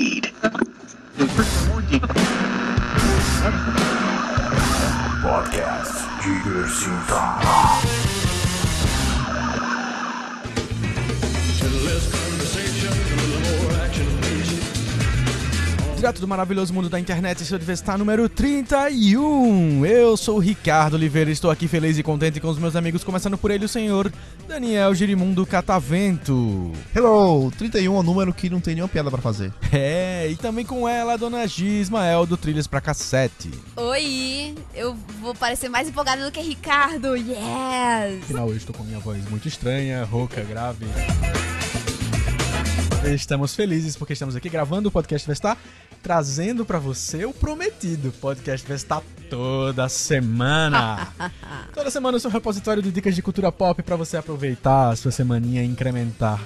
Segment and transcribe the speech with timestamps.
[0.00, 0.32] heed.
[5.22, 7.99] Podcast Diversita.
[16.00, 19.84] Direto do maravilhoso mundo da internet, seu Divestar número 31.
[19.84, 23.04] Eu sou o Ricardo Oliveira e estou aqui feliz e contente com os meus amigos,
[23.04, 24.10] começando por ele, o senhor
[24.48, 26.72] Daniel Girimundo Catavento.
[26.96, 29.52] Hello, 31 é um número que não tem nenhuma piada pra fazer.
[29.72, 33.50] É, e também com ela, a dona Gismael do Trilhas pra Cassete.
[33.76, 37.14] Oi, eu vou parecer mais empolgada do que Ricardo.
[37.14, 38.22] Yes!
[38.22, 40.86] Afinal, eu estou com minha voz muito estranha, rouca, grave.
[43.04, 45.56] Estamos felizes porque estamos aqui gravando o Podcast Vestar,
[46.02, 51.08] trazendo pra você o prometido Podcast Vestar toda semana.
[51.72, 55.10] toda semana o seu repositório de dicas de cultura pop pra você aproveitar a sua
[55.10, 56.40] semaninha e incrementar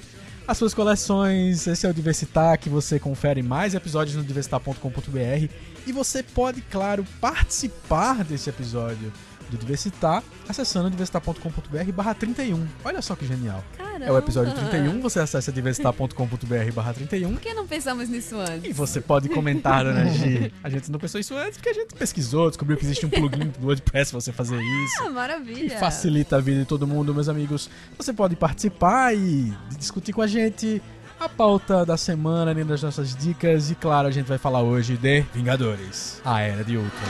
[0.47, 1.67] as suas coleções.
[1.67, 5.49] Esse é o Diversitar, que você confere mais episódios no diversitar.com.br
[5.87, 9.13] e você pode, claro, participar desse episódio
[9.51, 12.67] do Diversitar acessando diversitar.com.br barra 31.
[12.85, 13.65] Olha só que genial.
[13.77, 14.05] Caramba.
[14.05, 18.65] É o episódio 31, você acessa diversitar.com.br barra 31 Por que não pensamos nisso antes?
[18.69, 20.53] e você pode comentar, né, Gi?
[20.63, 23.49] A gente não pensou isso antes porque a gente pesquisou, descobriu que existe um plugin
[23.59, 25.03] do WordPress pra você fazer isso.
[25.03, 25.79] Ah, E maravilha.
[25.79, 27.71] facilita a vida de todo mundo, meus amigos.
[27.97, 30.83] Você pode participar e discutir com a gente
[31.25, 33.71] a pauta da semana, além das nossas dicas.
[33.71, 37.01] E claro, a gente vai falar hoje de Vingadores, a Era de Ultron.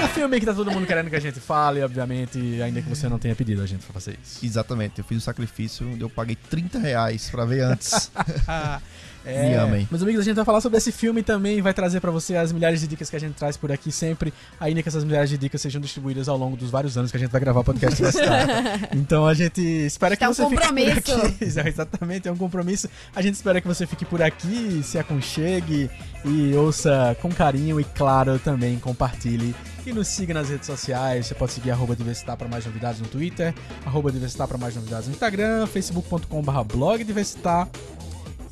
[0.00, 2.88] É um filme que tá todo mundo querendo que a gente fale, obviamente, ainda que
[2.88, 4.44] você não tenha pedido a gente pra fazer isso.
[4.44, 8.10] Exatamente, eu fiz o sacrifício, eu paguei 30 reais pra ver antes.
[9.24, 9.88] É, Me amem.
[9.90, 12.34] Meus amigos, a gente vai falar sobre esse filme e também vai trazer pra você
[12.36, 15.30] as milhares de dicas que a gente traz por aqui sempre, ainda que essas milhares
[15.30, 17.64] de dicas sejam distribuídas ao longo dos vários anos que a gente vai gravar o
[17.64, 18.02] podcast.
[18.92, 21.12] Então a gente espera que É um você fique por compromisso.
[21.26, 21.44] aqui.
[21.68, 22.88] Exatamente, é um compromisso.
[23.14, 25.90] A gente espera que você fique por aqui, se aconchegue
[26.24, 29.54] e ouça com carinho e, claro, também compartilhe.
[29.84, 31.26] E nos siga nas redes sociais.
[31.26, 33.52] Você pode seguir arroba Diversitar para mais novidades no Twitter,
[33.84, 37.68] arroba Diversitar para mais novidades no Instagram, facebook.com.br blog Diversitar.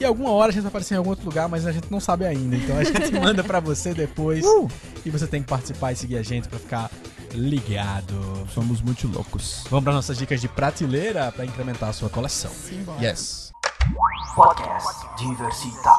[0.00, 2.00] E alguma hora a gente vai aparecer em algum outro lugar, mas a gente não
[2.00, 2.56] sabe ainda.
[2.56, 4.42] Então a gente manda pra você depois.
[5.04, 6.90] E você tem que participar e seguir a gente pra ficar
[7.34, 8.48] ligado.
[8.54, 9.64] Somos muito loucos.
[9.68, 12.50] Vamos para nossas dicas de prateleira pra incrementar a sua coleção.
[12.50, 12.98] Simbora.
[13.04, 13.52] Yes.
[14.34, 15.90] Podcast Diversita.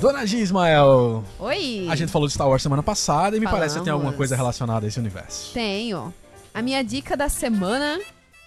[0.00, 1.88] Dona G, Ismael, Oi.
[1.90, 4.16] a gente falou de Star Wars semana passada e me parece que tem alguma Falamos.
[4.16, 5.52] coisa relacionada a esse universo.
[5.52, 6.12] Tenho.
[6.54, 7.98] A minha dica da semana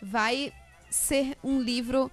[0.02, 0.54] vai
[0.90, 2.12] ser um livro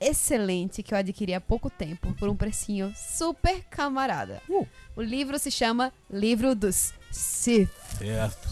[0.00, 4.42] excelente que eu adquiri há pouco tempo por um precinho super camarada.
[4.48, 4.66] Uh.
[4.94, 7.70] O livro se chama Livro dos Sith.
[7.98, 8.48] Certo.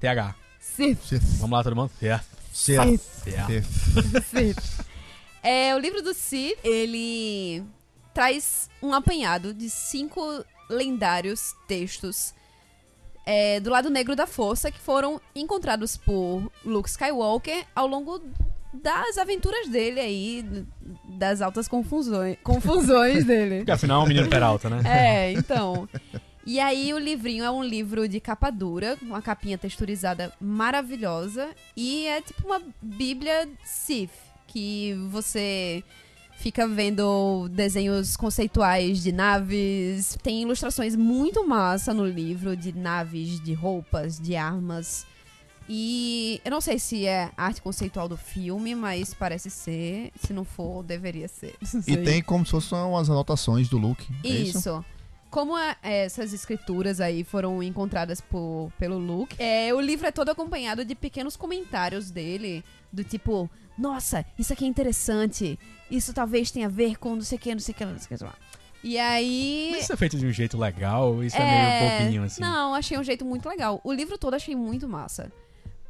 [0.00, 0.34] TH.
[0.60, 1.20] Sith.
[1.38, 1.90] Vamos lá, todo mundo?
[1.98, 2.26] Certo.
[2.52, 2.98] Certo.
[2.98, 4.24] Certo.
[4.30, 4.86] Sith.
[5.42, 7.62] É, o livro do Sith, ele
[8.12, 12.34] traz um apanhado de cinco lendários textos
[13.24, 18.22] é, do lado negro da força que foram encontrados por Luke Skywalker ao longo
[18.72, 20.64] das aventuras dele aí,
[21.08, 23.58] das altas confusões, confusões dele.
[23.58, 24.82] Porque afinal é um menino peralta, né?
[24.84, 25.88] É, então.
[26.46, 31.50] E aí o livrinho é um livro de capa dura, com uma capinha texturizada maravilhosa.
[31.76, 34.10] E é tipo uma bíblia Sith,
[34.46, 35.84] que você
[36.38, 40.16] fica vendo desenhos conceituais de naves.
[40.22, 45.04] Tem ilustrações muito massa no livro, de naves, de roupas, de armas.
[45.68, 50.10] E eu não sei se é arte conceitual do filme, mas parece ser.
[50.18, 51.54] Se não for, deveria ser.
[51.86, 54.06] E tem como se fossem umas anotações do Luke.
[54.24, 54.58] é Isso.
[54.58, 54.84] isso?
[55.30, 60.30] Como a- essas escrituras aí foram encontradas por, pelo Luke, é, o livro é todo
[60.30, 65.58] acompanhado de pequenos comentários dele, do tipo, nossa, isso aqui é interessante,
[65.90, 67.98] isso talvez tenha a ver com não sei o que, não sei o que, não
[67.98, 68.24] sei o que.
[68.24, 68.34] lá."
[68.82, 69.68] E aí.
[69.72, 71.40] Mas isso é feito de um jeito legal, isso é,
[71.80, 72.40] meio bobinho, assim.
[72.40, 73.80] Não, achei um jeito muito legal.
[73.84, 75.30] O livro todo achei muito massa.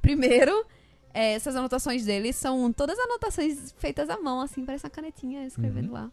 [0.09, 0.65] Primeiro,
[1.13, 5.93] é, essas anotações dele são todas anotações feitas à mão, assim, parece uma canetinha escrevendo
[5.93, 6.11] lá.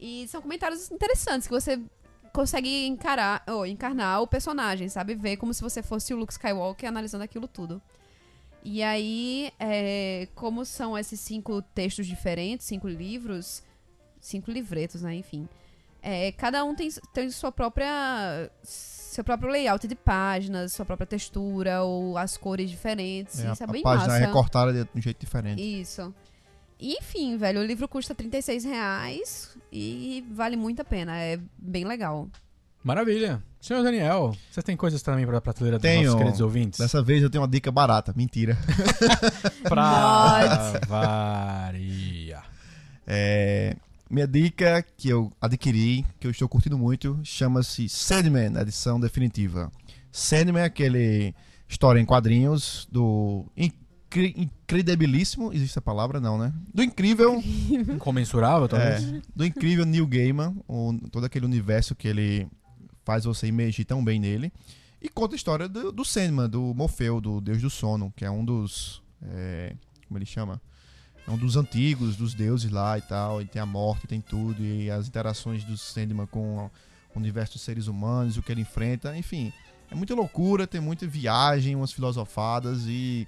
[0.00, 1.80] E são comentários interessantes que você
[2.32, 5.14] consegue encarar, ou encarnar o personagem, sabe?
[5.14, 7.80] Ver como se você fosse o Luke Skywalker analisando aquilo tudo.
[8.64, 13.62] E aí, é, como são esses cinco textos diferentes, cinco livros,
[14.20, 15.14] cinco livretos, né?
[15.14, 15.48] Enfim.
[16.02, 18.50] É, cada um tem, tem sua própria.
[19.16, 23.40] Seu próprio layout de páginas, sua própria textura, ou as cores diferentes.
[23.40, 24.22] É, Isso é a, bem a página massa.
[24.22, 25.80] é recortada de um jeito diferente.
[25.80, 26.14] Isso.
[26.78, 31.16] E, enfim, velho, o livro custa 36 reais e vale muito a pena.
[31.18, 32.28] É bem legal.
[32.84, 33.42] Maravilha.
[33.58, 36.04] Senhor Daniel, você tem coisas também pra prateleira dos Tenho.
[36.04, 36.78] nossos queridos ouvintes?
[36.78, 38.12] Dessa vez eu tenho uma dica barata.
[38.14, 38.56] Mentira.
[39.64, 42.42] Pra varia.
[43.06, 43.76] É,
[44.08, 49.70] minha dica que eu adquiri, que eu estou curtindo muito, chama-se Sandman, edição definitiva.
[50.12, 51.34] Sandman é aquele
[51.68, 56.52] história em quadrinhos do incri incredibilíssimo, existe a palavra não, né?
[56.72, 57.42] Do incrível,
[57.94, 59.02] Incomensurável, talvez.
[59.02, 62.46] é, do incrível Neil Gaiman, o, todo aquele universo que ele
[63.04, 64.52] faz você imergir tão bem nele.
[65.02, 68.30] E conta a história do, do Sandman, do Morfeu, do Deus do Sono, que é
[68.30, 69.02] um dos.
[69.22, 69.74] é,
[70.06, 70.60] como ele chama?
[71.26, 73.42] É um dos antigos, dos deuses lá e tal.
[73.42, 74.62] E tem a morte, tem tudo.
[74.62, 76.70] E as interações do Sandman com
[77.14, 79.16] o universo dos seres humanos, o que ele enfrenta.
[79.16, 79.52] Enfim,
[79.90, 83.26] é muita loucura, tem muita viagem, umas filosofadas e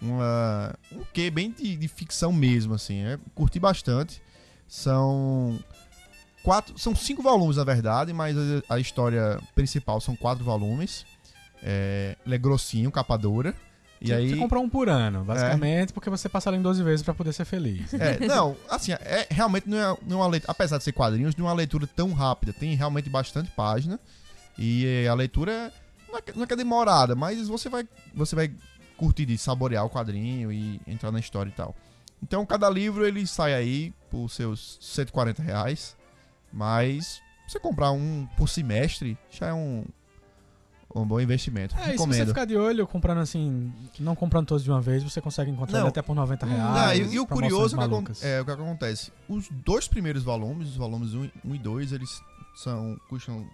[0.00, 3.02] uma, um quê bem de, de ficção mesmo, assim.
[3.04, 4.22] É, curti bastante.
[4.68, 5.58] São
[6.42, 11.04] quatro, são cinco volumes na verdade, mas a, a história principal são quatro volumes.
[11.62, 13.54] É, ele é grossinho, capa dura.
[14.00, 17.02] E Você- aí, Você comprou um por ano, basicamente, porque você passa além 12 vezes
[17.04, 17.92] pra poder ser feliz.
[17.94, 21.36] é, não, assim, é, realmente não é, não é uma leitura, apesar de ser quadrinhos,
[21.36, 22.52] não é uma leitura tão rápida.
[22.52, 24.00] Tem realmente bastante página.
[24.58, 25.72] E eh, a leitura
[26.08, 28.50] não é, não é que é demorada, mas você vai, você vai
[28.96, 31.74] curtir de saborear o quadrinho e entrar na história e tal.
[32.22, 35.96] Então, cada livro ele sai aí por seus 140 reais.
[36.52, 39.84] Mas você comprar um por semestre já é um,
[40.94, 41.76] um bom investimento.
[41.76, 45.02] É, e se você ficar de olho, comprando assim, não comprando todos de uma vez,
[45.02, 45.84] você consegue encontrar Não.
[45.86, 47.12] ele até por 90 Não, reais.
[47.12, 49.12] e, e o curioso é que, é o que acontece.
[49.28, 52.20] Os dois primeiros volumes, os volumes 1, e 2, eles
[52.56, 52.98] são.
[53.08, 53.46] custam.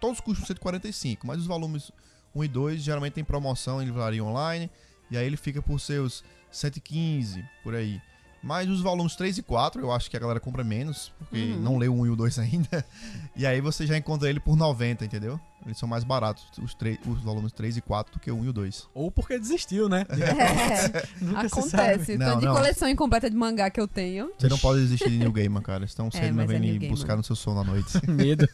[0.00, 1.90] Todos custam 145, mas os volumes
[2.34, 4.68] 1 e 2 geralmente tem promoção em livraria online.
[5.10, 8.00] E aí ele fica por seus 115 por aí.
[8.42, 11.60] Mas os volumes 3 e 4, eu acho que a galera compra menos, porque Uhum.
[11.60, 12.84] não leu o 1 e o 2 ainda.
[13.36, 15.40] E aí você já encontra ele por 90, entendeu?
[15.64, 18.44] Eles são mais baratos, os, três- os volumes 3 e 4, do que o 1
[18.44, 18.88] e o 2.
[18.94, 20.04] Ou porque desistiu, né?
[20.10, 22.16] É, Nunca acontece.
[22.18, 22.54] Não, Tanto de não.
[22.54, 24.30] coleção incompleta de mangá que eu tenho.
[24.38, 25.86] Você não pode desistir de New Gamer, cara.
[25.90, 26.88] Então você É, não mas vem é Gaiman.
[26.88, 27.92] buscar no seu sono à noite.
[28.10, 28.48] Medo.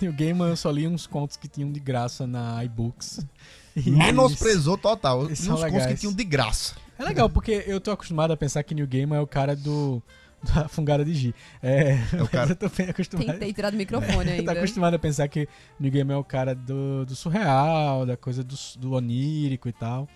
[0.00, 3.26] O Gamer eu só li uns contos que tinham de graça na iBooks.
[3.84, 5.22] Menosprezou total.
[5.24, 6.74] Uns contos que tinham de graça.
[6.98, 10.00] É legal, porque eu tô acostumado a pensar que New Gamer é o cara do.
[10.44, 11.34] Da fungada de G.
[11.62, 13.26] É, É o cara- eu tô bem acostumado.
[13.26, 14.52] Tentei tirar do microfone tá ainda.
[14.52, 15.48] acostumado a pensar que
[15.80, 20.08] New Gamer é o cara do, do surreal, da coisa do, do onírico e tal.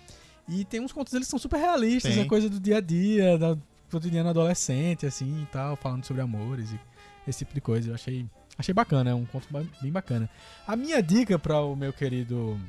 [0.47, 2.23] E tem uns contos deles que são super realistas, Tem.
[2.23, 3.57] é coisa do dia a dia, da
[3.91, 6.79] cotidiano adolescente, assim e tal, falando sobre amores e
[7.27, 7.89] esse tipo de coisa.
[7.91, 8.25] Eu achei,
[8.57, 9.47] achei bacana, é um conto
[9.81, 10.29] bem bacana.
[10.67, 12.59] A minha dica para o meu querido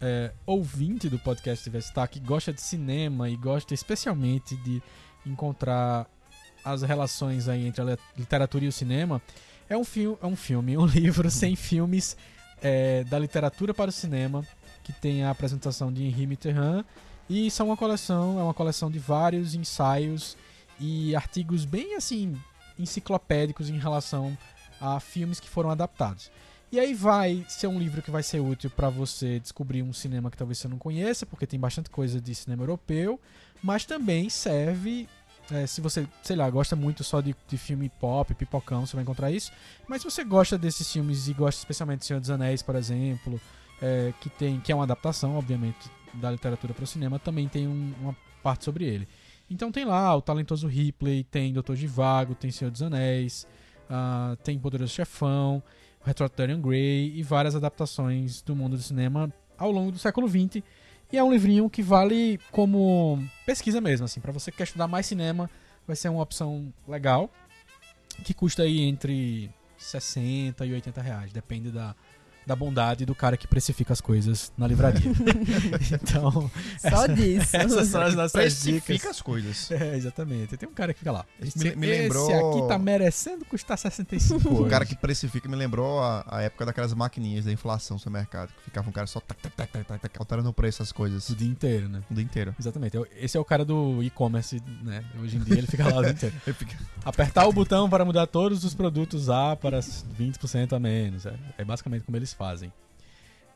[0.00, 4.82] é, ouvinte do podcast Vestar, que gosta de cinema e gosta especialmente de
[5.24, 6.06] encontrar
[6.64, 9.20] as relações aí entre a literatura e o cinema,
[9.68, 12.16] é um, fil é um filme, um livro sem filmes
[12.62, 14.44] é, da literatura para o cinema,
[14.82, 16.84] que tem a apresentação de Henri Mitterrand,
[17.28, 20.36] e isso é uma coleção, é uma coleção de vários ensaios
[20.80, 22.36] e artigos bem assim
[22.78, 24.36] enciclopédicos em relação
[24.80, 26.30] a filmes que foram adaptados.
[26.72, 30.30] E aí vai ser um livro que vai ser útil para você descobrir um cinema
[30.30, 33.20] que talvez você não conheça, porque tem bastante coisa de cinema europeu,
[33.62, 35.08] mas também serve
[35.52, 39.02] é, se você, sei lá, gosta muito só de, de filme pop, pipocão, você vai
[39.02, 39.50] encontrar isso.
[39.88, 43.40] Mas se você gosta desses filmes e gosta especialmente de Senhor dos Anéis, por exemplo,
[43.82, 47.66] é, que tem que é uma adaptação, obviamente, da literatura para o cinema, também tem
[47.68, 49.08] um- uma parte sobre ele.
[49.50, 53.46] Então tem lá o talentoso Ripley, tem Doutor Divago, tem Senhor dos Anéis,
[53.88, 55.62] ah, tem Poderoso Chefão,
[56.04, 60.62] Retro Dorian Gray e várias adaptações do mundo do cinema ao longo do século XX.
[61.12, 64.86] E é um livrinho que vale como pesquisa mesmo, assim, para você que quer estudar
[64.86, 65.50] mais cinema,
[65.86, 67.28] vai ser uma opção legal,
[68.24, 71.96] que custa aí entre 60 e 80 reais, depende da,
[72.46, 75.00] da bondade do cara que precifica as coisas na livraria.
[75.92, 77.56] então, Só disso.
[77.56, 79.10] essas são as nossas Precifica dicas.
[79.10, 79.70] as coisas.
[79.70, 80.56] É, exatamente.
[80.56, 81.24] Tem um cara que fica lá.
[81.40, 85.56] Esse me- me lembrou- esse aqui tá merecendo custar 65 O cara que precifica me
[85.56, 88.48] lembrou a, a época daquelas maquininhas da inflação no supermercado.
[88.58, 90.92] Que ficava um cara só tac, tac, tac, tac, tac, tac, alterando o preço das
[90.92, 92.02] coisas o dia inteiro, né?
[92.10, 92.54] o dia inteiro.
[92.58, 92.96] Exatamente.
[93.16, 95.04] Esse é o cara do e-commerce, né?
[95.22, 96.34] Hoje em dia ele fica lá o dia inteiro.
[96.46, 101.26] Ele fica- Apertar o botão para mudar todos os produtos A para 20% a menos.
[101.26, 102.72] É, é basicamente como eles fazem.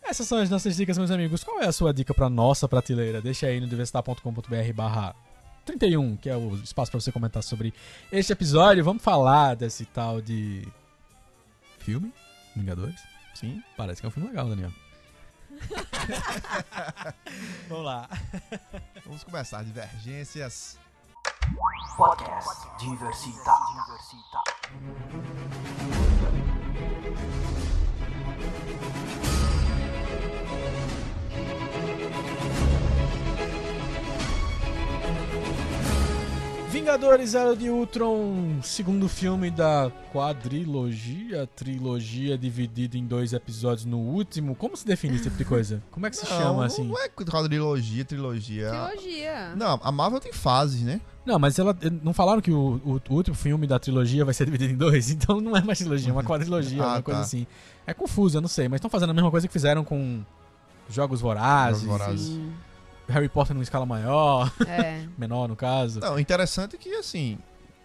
[0.03, 1.43] Essas são as nossas dicas, meus amigos.
[1.43, 3.23] Qual é a sua dica para nossa prateleira?
[3.23, 5.17] Deixa aí no diversitar.com.br barra
[5.64, 7.73] 31, que é o espaço para você comentar sobre
[8.12, 8.85] este episódio.
[8.85, 10.69] Vamos falar desse tal de
[11.79, 12.12] filme?
[12.55, 13.00] Vingadores?
[13.35, 13.62] Sim.
[13.75, 14.71] Parece que é um filme legal, Daniel.
[17.71, 18.07] Vamos lá.
[19.07, 19.64] Vamos começar.
[19.64, 20.79] Divergências.
[21.97, 23.55] Podcast Diversita.
[36.75, 44.57] Vingadores Era de Ultron, segundo filme da quadrilogia, trilogia dividida em dois episódios no último.
[44.57, 45.81] Como se define esse tipo de coisa?
[45.93, 46.83] Como é que se Não, chama assim?
[46.83, 48.71] Não é quadrilogia, trilogia.
[48.71, 49.54] Trilogia.
[49.54, 51.00] Não, a Marvel tem fases, né?
[51.25, 54.45] Não, mas ela não falaram que o, o, o último filme da trilogia vai ser
[54.47, 57.25] dividido em dois, então não é mais trilogia, é uma quadrilogia, Ah, uma coisa tá.
[57.25, 57.47] assim.
[57.87, 60.23] É confuso, eu não sei, mas estão fazendo a mesma coisa que fizeram com
[60.90, 62.26] Jogos Vorazes, Jogos Vorazes.
[62.26, 62.52] Sim.
[63.08, 65.06] Harry Potter numa escala maior, É.
[65.18, 66.00] menor no caso.
[66.00, 67.38] Não, interessante é que, assim,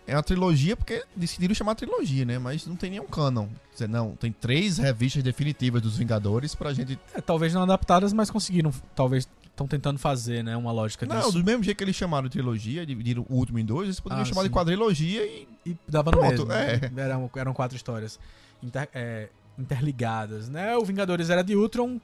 [0.08, 2.40] é uma trilogia porque decidiram chamar trilogia, né?
[2.40, 3.48] Mas não tem nenhum canon.
[3.70, 6.98] Quer dizer, não, tem três revistas definitivas dos Vingadores pra gente...
[7.14, 11.34] É, talvez não adaptadas, mas conseguiram, talvez estão tentando fazer, né, uma lógica Não, disso.
[11.34, 14.22] do mesmo jeito que eles chamaram de trilogia, dividiram o último em dois, eles poderiam
[14.24, 14.48] Ah, chamar sim.
[14.48, 15.48] de quadrilogia e...
[15.66, 16.54] E dava no Pronto, mesmo.
[16.54, 16.80] é.
[17.04, 18.18] Eram, eram quatro histórias
[18.64, 20.76] inter- é, interligadas, né?
[20.78, 22.00] O Vingadores Era de Ultron,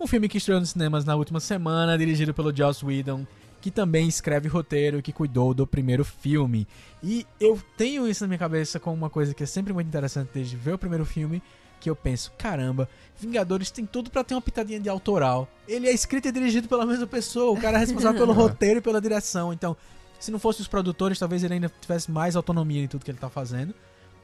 [0.00, 3.26] um filme que estreou nos cinemas na última semana, dirigido pelo Joss Whedon,
[3.60, 6.66] que também escreve roteiro e que cuidou do primeiro filme.
[7.02, 10.30] E eu tenho isso na minha cabeça como uma coisa que é sempre muito interessante
[10.32, 11.42] desde ver o primeiro filme,
[11.80, 12.88] que eu penso, caramba,
[13.20, 15.48] Vingadores tem tudo pra ter uma pitadinha de autoral.
[15.66, 18.82] Ele é escrito e dirigido pela mesma pessoa, o cara é responsável pelo roteiro e
[18.82, 19.52] pela direção.
[19.52, 19.76] Então,
[20.20, 23.18] se não fosse os produtores, talvez ele ainda tivesse mais autonomia em tudo que ele
[23.18, 23.74] tá fazendo.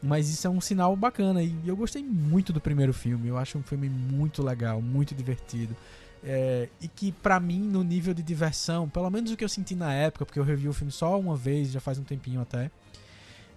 [0.03, 3.29] Mas isso é um sinal bacana e eu gostei muito do primeiro filme.
[3.29, 5.75] Eu acho um filme muito legal, muito divertido.
[6.23, 9.75] É, e que pra mim, no nível de diversão, pelo menos o que eu senti
[9.75, 12.71] na época, porque eu revi o filme só uma vez, já faz um tempinho até.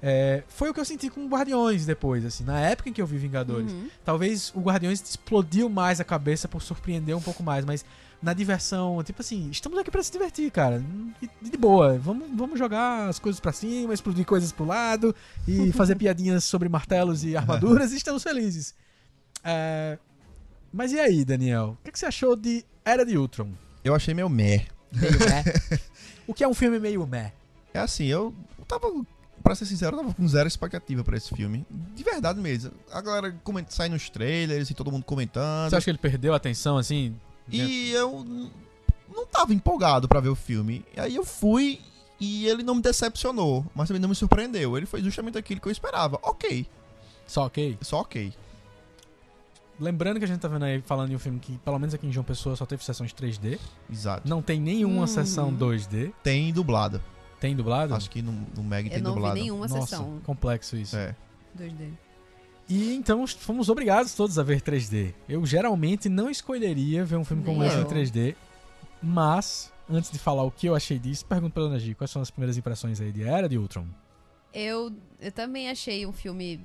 [0.02, 3.08] é, foi o que eu senti com Guardiões depois, assim, na época em que eu
[3.08, 3.72] vi Vingadores.
[3.72, 3.90] Uhum.
[4.06, 7.84] Talvez o Guardiões explodiu mais a cabeça por surpreender um pouco mais, mas
[8.22, 10.84] na diversão, tipo assim, estamos aqui pra se divertir, cara.
[11.22, 15.16] E de boa, vamos, vamos jogar as coisas pra cima, explodir coisas pro lado
[15.48, 18.74] e fazer piadinhas sobre martelos e armaduras e estamos felizes.
[19.44, 19.98] É,
[20.74, 21.78] Mas e aí, Daniel?
[21.80, 23.50] O que, que você achou de Era de Ultron?
[23.84, 24.66] Eu achei meio meh.
[24.92, 25.80] Meio meh?
[26.28, 27.32] o que é um filme meio meh?
[27.74, 28.34] É assim, eu
[28.68, 28.88] tava...
[29.44, 31.66] Pra ser sincero, eu tava com zero expectativa pra esse filme.
[31.96, 32.72] De verdade mesmo.
[32.92, 35.70] A galera comenta, sai nos trailers e todo mundo comentando.
[35.70, 37.16] Você acha que ele perdeu a atenção, assim?
[37.50, 38.26] E eu
[39.14, 40.84] não tava empolgado pra ver o filme.
[40.96, 41.80] E aí eu fui
[42.20, 44.76] e ele não me decepcionou, mas também não me surpreendeu.
[44.78, 46.20] Ele foi justamente aquilo que eu esperava.
[46.24, 46.68] Ok,
[47.26, 47.78] Só ok?
[47.82, 48.34] só ok.
[49.80, 52.08] Lembrando que a gente tá vendo aí falando de um filme que, pelo menos aqui
[52.08, 53.60] em João Pessoa, só teve sessões 3D.
[53.92, 54.28] Exato.
[54.28, 55.08] Não tem nenhuma Uhum.
[55.08, 56.12] sessão 2D.
[56.24, 57.00] Tem dublado.
[57.40, 57.94] Tem dublado?
[57.94, 59.40] Acho que no, no Meg Eu tem não vi dublado.
[59.40, 60.98] nenhuma Nossa, sessão complexo isso.
[60.98, 61.16] É.
[61.56, 61.92] 2D.
[62.70, 65.14] E então fomos obrigados todos a ver 3D.
[65.28, 67.88] Eu geralmente não escolheria ver um filme como esse em eu.
[67.88, 68.36] 3D,
[69.02, 72.22] mas antes de falar o que eu achei disso, pergunto pra Ana G, quais são
[72.22, 73.86] as primeiras impressões aí de Era de Ultron?
[74.54, 76.60] Eu, eu também achei um filme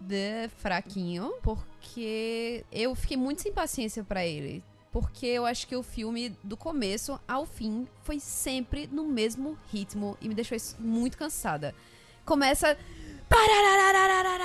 [0.00, 4.62] de fraquinho, porque eu fiquei muito sem paciência pra ele.
[4.90, 10.16] Porque eu acho que o filme, do começo ao fim, foi sempre no mesmo ritmo
[10.20, 11.74] e me deixou muito cansada.
[12.24, 12.76] Começa.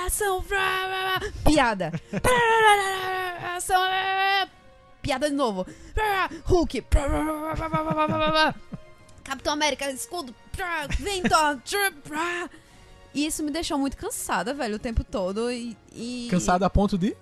[0.06, 0.44] Ação.
[1.44, 1.92] Piada.
[5.02, 5.66] Piada de novo.
[6.44, 6.84] Hulk.
[9.22, 10.34] Capitão América, escudo.
[10.98, 11.34] Vento.
[13.14, 15.50] Isso me deixou muito cansada, velho, o tempo todo.
[15.50, 15.76] E.
[15.92, 17.16] e- Cansado a ponto de?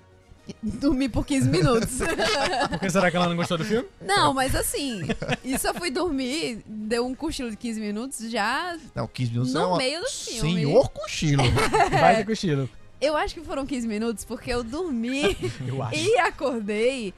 [0.63, 1.99] Dormi por 15 minutos.
[2.71, 3.87] Por que será que ela não gostou do filme?
[4.01, 5.03] Não, mas assim,
[5.45, 8.77] isso eu fui dormir, deu um cochilo de 15 minutos já.
[8.95, 9.77] Não, 15 minutos No é uma...
[9.79, 10.55] meio do filme.
[10.55, 11.43] Senhor cochilo.
[11.91, 12.69] Vai com estilo.
[13.01, 17.13] Eu acho que foram 15 minutos porque eu dormi Eu e acordei.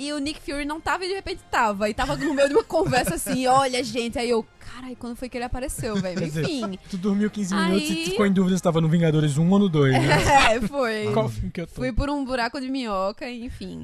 [0.00, 1.90] E o Nick Fury não tava e de repente tava.
[1.90, 4.18] E tava no meio de uma conversa assim: olha, gente.
[4.18, 6.24] Aí eu, carai, quando foi que ele apareceu, velho?
[6.24, 6.78] Enfim.
[6.88, 9.58] Tu dormiu 15 minutos Aí- e ficou em dúvida se tava no Vingadores 1 ou
[9.58, 10.00] no 2, né?
[10.56, 11.12] É, foi.
[11.12, 11.74] Qual filme que eu tô?
[11.74, 13.82] Fui por um buraco de minhoca, enfim.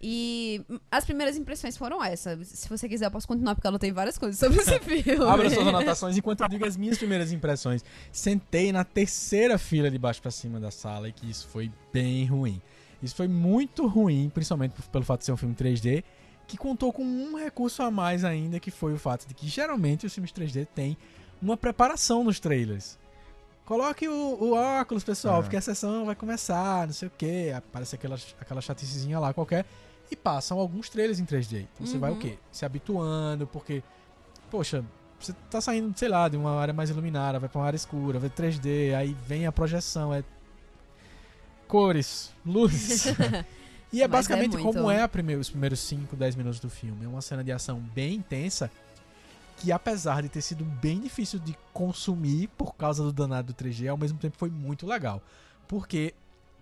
[0.00, 0.62] E
[0.92, 2.46] as primeiras impressões foram essas.
[2.46, 5.28] Se você quiser, eu posso continuar, porque eu anotei várias coisas sobre esse filme.
[5.28, 7.84] Abra suas anotações enquanto eu digo as minhas primeiras impressões.
[8.12, 12.24] Sentei na terceira fila de baixo pra cima da sala e que isso foi bem
[12.26, 12.62] ruim.
[13.02, 16.02] Isso foi muito ruim, principalmente pelo fato de ser um filme 3D,
[16.46, 20.06] que contou com um recurso a mais ainda, que foi o fato de que geralmente
[20.06, 20.96] os filmes 3D têm
[21.40, 22.98] uma preparação nos trailers.
[23.64, 25.42] Coloque o, o óculos, pessoal, É.
[25.42, 29.66] porque a sessão vai começar, não sei o que, aparece aquela, aquela chaticezinha lá qualquer,
[30.10, 31.66] e passam alguns trailers em 3D.
[31.74, 32.18] Então você vai o Uhum.
[32.18, 32.38] quê?
[32.50, 33.82] Se habituando, porque,
[34.50, 34.82] poxa,
[35.20, 38.18] você tá saindo, sei lá, de uma área mais iluminada, vai pra uma área escura,
[38.18, 40.24] vai 3D, aí vem a projeção, é
[41.68, 43.06] cores, luzes.
[43.92, 44.64] e é Mas é basicamente muito.
[44.64, 45.04] como é
[45.38, 47.04] os primeiros 5, 10 minutos do filme.
[47.04, 48.70] É uma cena de ação bem intensa,
[49.58, 53.88] que apesar de ter sido bem difícil de consumir por causa do danado do 3G,
[53.88, 55.22] ao mesmo tempo foi muito legal.
[55.68, 56.14] Porque,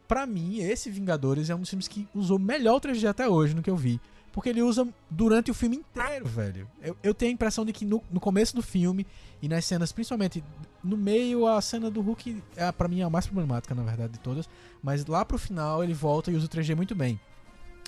[0.09, 3.55] pra mim, esse Vingadores é um dos filmes que usou melhor o 3G até hoje
[3.55, 4.01] no que eu vi.
[4.37, 6.69] Porque ele usa durante o filme inteiro, velho.
[6.83, 9.07] Eu, eu tenho a impressão de que no, no começo do filme
[9.41, 10.45] e nas cenas, principalmente
[10.85, 14.13] no meio, a cena do Hulk é para mim é a mais problemática, na verdade,
[14.13, 14.47] de todas.
[14.83, 17.19] Mas lá pro final ele volta e usa o 3G muito bem.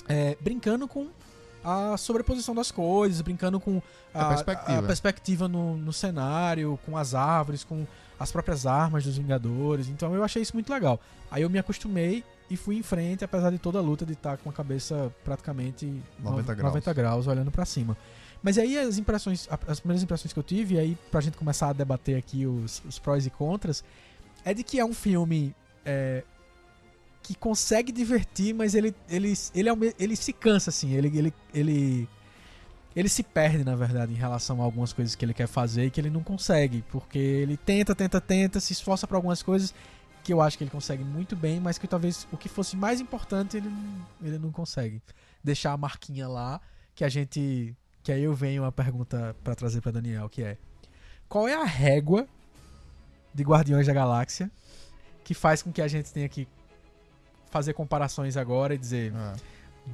[0.08, 1.08] É, brincando com
[1.62, 3.82] a sobreposição das coisas, brincando com
[4.14, 4.78] A a, perspectiva.
[4.78, 7.86] a perspectiva no, no cenário, com as árvores, com
[8.18, 9.88] as próprias armas dos Vingadores.
[9.88, 10.98] Então eu achei isso muito legal.
[11.30, 14.36] Aí eu me acostumei e fui em frente, apesar de toda a luta de estar
[14.38, 15.86] com a cabeça praticamente
[16.18, 16.74] 90 no- graus.
[16.74, 17.96] 90 graus olhando pra cima.
[18.42, 21.68] Mas aí as impressões, as primeiras impressões que eu tive, e aí pra gente começar
[21.68, 23.82] a debater aqui os, os prós e contras,
[24.44, 26.22] é de que é um filme é,
[27.22, 31.08] que consegue divertir, mas ele, ele, ele, é um me- ele se cansa, assim, ele,
[31.18, 32.08] ele, ele,
[32.94, 35.90] ele se perde, na verdade, em relação a algumas coisas que ele quer fazer e
[35.90, 39.74] que ele não consegue, porque ele tenta, tenta, tenta, se esforça pra algumas coisas
[40.28, 43.00] que eu acho que ele consegue muito bem, mas que talvez o que fosse mais
[43.00, 43.72] importante ele
[44.22, 45.00] ele não consegue.
[45.42, 46.60] Deixar a marquinha lá,
[46.94, 47.74] que a gente.
[48.02, 50.58] Que aí eu venho uma pergunta pra trazer pra Daniel, que é:
[51.30, 52.28] Qual é a régua
[53.32, 54.50] de Guardiões da Galáxia
[55.24, 56.46] que faz com que a gente tenha que
[57.50, 59.34] fazer comparações agora e dizer, Ah.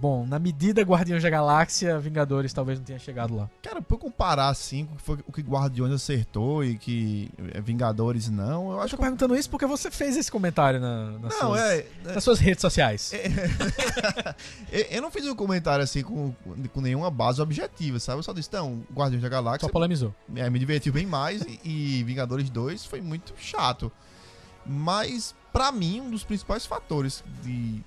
[0.01, 3.49] Bom, na medida Guardiões da Galáxia, Vingadores talvez não tenha chegado lá.
[3.63, 7.31] Cara, pra eu comparar assim com o que foi- o que Guardiões acertou e que
[7.53, 11.13] é, Vingadores não, eu Eu acho tô perguntando isso porque você fez esse comentário na,
[11.19, 11.87] nas, Não, suas, é.
[12.05, 13.13] nas suas redes sociais.
[14.71, 16.33] Eu eu não fiz um comentário assim com,
[16.73, 18.19] com nenhuma base objetiva, sabe?
[18.19, 20.15] Eu só disse, não, Guardiões da Galáxia Só polemizou.
[20.35, 23.91] é, me divertiu bem mais e, e Vingadores 2 foi muito chato.
[24.67, 27.83] Mas, pra mim, um dos principais fatores de.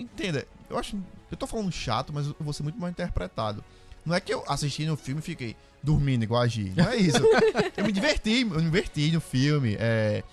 [0.00, 0.96] Entenda, eu acho.
[1.30, 3.62] Eu tô falando chato, mas eu vou ser muito mal interpretado.
[4.04, 6.72] Não é que eu assisti no filme e fiquei dormindo igual a Gi.
[6.76, 7.18] Não é isso.
[7.76, 9.76] eu me diverti, eu me diverti no filme.
[9.78, 10.24] É,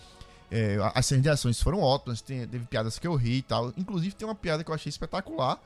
[0.50, 3.74] é, as cenas de ações foram ótimas, tem- teve piadas que eu ri e tal.
[3.78, 5.62] Inclusive tem uma piada que eu achei espetacular,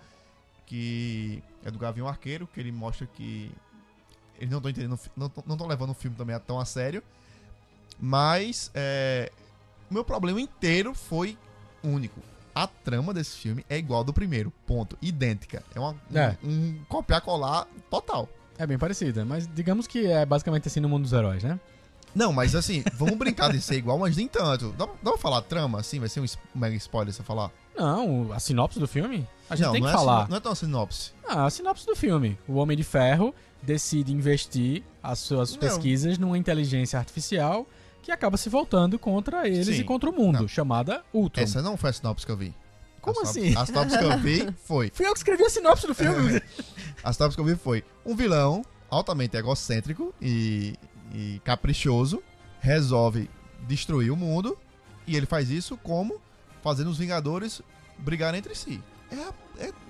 [0.65, 3.51] que é do Gavião Arqueiro, que ele mostra que
[4.39, 7.03] eles não estão entendendo, não estão levando o filme também tão a sério.
[7.99, 9.31] Mas é,
[9.89, 11.37] o meu problema inteiro foi
[11.83, 12.19] único.
[12.53, 14.97] A trama desse filme é igual ao do primeiro, ponto.
[15.01, 15.63] Idêntica.
[15.73, 16.37] É uma, um- É.
[16.43, 18.27] um, copiar-colar total.
[18.57, 21.59] É bem parecida, mas digamos que é basicamente assim no mundo dos heróis, né?
[22.13, 24.71] Não, mas assim, vamos brincar de ser igual, mas nem tanto.
[24.77, 25.97] Dá, dá pra falar trama, assim?
[25.99, 27.49] Vai ser um mega spoiler você falar?
[27.75, 29.25] Não, a sinopse do filme?
[29.49, 30.27] A gente não, tem não que é falar.
[30.29, 31.11] não é tão sinopse.
[31.25, 32.37] Ah, a sinopse do filme.
[32.47, 33.33] O Homem de Ferro
[33.63, 35.59] decide investir as suas Não.
[35.59, 37.65] pesquisas numa inteligência artificial
[38.01, 39.81] que acaba se voltando contra eles Sim.
[39.81, 40.47] e contra o mundo, Não.
[40.47, 41.43] chamada Ultron.
[41.43, 42.53] Essa não foi a sinopse que eu vi.
[42.99, 43.55] Como a assim?
[43.55, 44.91] A sinopse que eu vi foi.
[44.93, 46.41] Fui eu que escrevi a sinopse do filme.
[47.03, 50.75] A sinopse que eu vi foi um vilão altamente egocêntrico e,
[51.11, 52.21] e caprichoso
[52.59, 53.27] resolve
[53.67, 54.55] destruir o mundo
[55.07, 56.21] e ele faz isso como
[56.61, 57.61] fazendo os Vingadores
[57.97, 58.83] brigarem entre si.
[59.09, 59.33] É a,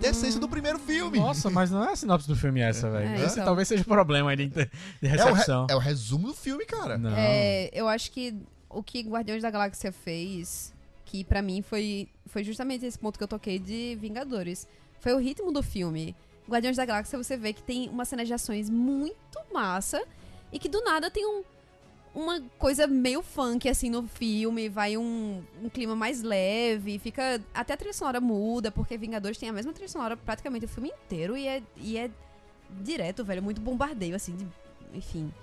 [0.02, 1.20] é a essência do primeiro filme.
[1.20, 3.10] Nossa, mas não é a sinopse do filme essa, velho.
[3.10, 3.46] É, Esse então.
[3.46, 5.68] talvez seja o problema aí de, de é, o re- recepção.
[5.70, 6.98] é o resumo do filme, cara.
[6.98, 7.12] Não.
[7.16, 8.36] É, eu acho que
[8.70, 10.74] o que Guardiões da Galáxia fez,
[11.06, 14.68] que pra mim foi, foi justamente esse ponto que eu toquei de Vingadores,
[15.00, 16.16] foi o ritmo do filme.
[16.50, 19.16] Guardiões da Galáxia você vê que tem uma cena de ações muito
[19.54, 20.02] massa
[20.52, 21.44] e que do nada tem um,
[22.14, 27.74] uma coisa meio funk assim no filme, vai um, um clima mais leve, fica até
[27.74, 31.38] a trilha sonora muda, porque Vingadores tem a mesma trilha sonora praticamente o filme inteiro
[31.38, 32.12] e é, e é
[32.82, 34.48] direto, velho, muito bombardeio assim, de-
[34.94, 35.34] enfim.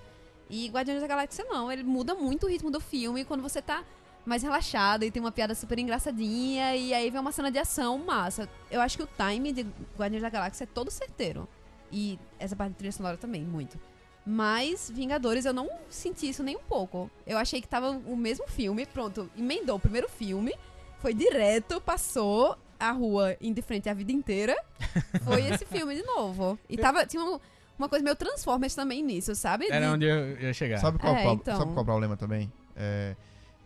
[0.49, 3.83] E Guardiões da Galáxia não, ele muda muito o ritmo do filme quando você tá
[4.25, 7.97] mais relaxado e tem uma piada super engraçadinha e aí vem uma cena de ação
[7.97, 8.47] massa.
[8.69, 9.65] Eu acho que o time de
[9.97, 11.47] Guardiões da Galáxia é todo certeiro.
[11.91, 13.79] E essa parte de trilha sonora também, muito.
[14.25, 17.09] Mas Vingadores eu não senti isso nem um pouco.
[17.25, 20.53] Eu achei que tava o mesmo filme, pronto, emendou o primeiro filme,
[20.99, 24.55] foi direto, passou a rua indo de frente a vida inteira.
[25.25, 26.57] Foi esse filme de novo.
[26.69, 27.39] E tava, tinha um-
[27.77, 29.67] uma coisa meio Transformers também nisso, sabe?
[29.69, 30.77] Era De- onde eu ia chegar.
[30.79, 31.57] Sabe qual, É, o pro- então.
[31.57, 32.51] sabe qual é o problema também?
[32.77, 33.15] É,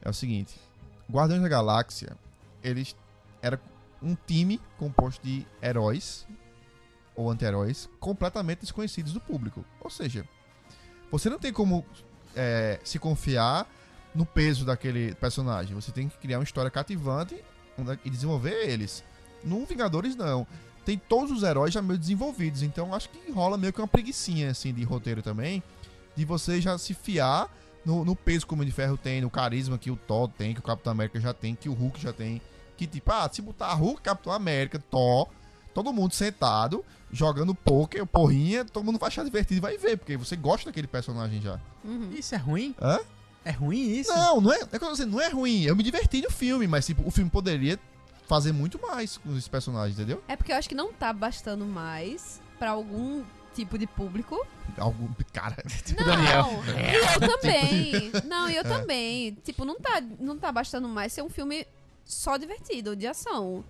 [0.02, 0.56] é o seguinte:
[1.12, 2.18] Guardiões da Galáxia,
[2.64, 2.96] eles
[3.42, 3.60] era
[4.02, 6.26] um time composto de heróis
[7.16, 9.64] ou anti-heróis completamente desconhecidos do público.
[9.80, 10.28] Ou seja,
[11.14, 11.86] você não tem como
[12.36, 13.70] é, se confiar
[14.16, 15.76] no peso daquele personagem.
[15.76, 17.36] Você tem que criar uma história cativante
[18.04, 19.04] e desenvolver eles.
[19.44, 20.48] No Vingadores, não.
[20.84, 22.64] Tem todos os heróis já meio desenvolvidos.
[22.64, 25.62] Então acho que rola meio que uma preguiçinha assim de roteiro também.
[26.16, 27.48] De você já se fiar
[27.86, 30.56] no, no peso que o Homem de Ferro tem, no carisma que o Thor tem,
[30.56, 32.42] que o Capitão América já tem, que o Hulk já tem.
[32.76, 35.30] Que tipo, ah, se botar Hulk, Capitão América, Thor,
[35.74, 40.18] todo mundo sentado, jogando poker, porrinha, todo mundo vai achar divertido e vai ver, porque
[40.18, 41.60] você gosta daquele personagem já.
[41.84, 42.12] Uhum.
[42.14, 42.76] Isso é ruim?
[42.82, 43.00] Hã?
[43.46, 44.14] É ruim isso?
[44.14, 45.64] Não, não é, é, que eu dizendo, não é ruim.
[45.64, 47.78] Eu me diverti no filme, mas tipo, o filme poderia
[48.28, 50.24] fazer muito mais com esses personagens, entendeu?
[50.28, 54.46] É porque eu acho que não tá bastando mais pra algum tipo de público.
[54.78, 55.58] Algum, cara,
[55.98, 56.64] Não, Daniel.
[56.90, 58.12] e eu também.
[58.26, 59.38] Não, e eu também.
[59.44, 61.68] Tipo, não tá, não tá bastando mais ser um filme
[62.06, 63.64] só divertido, de ação.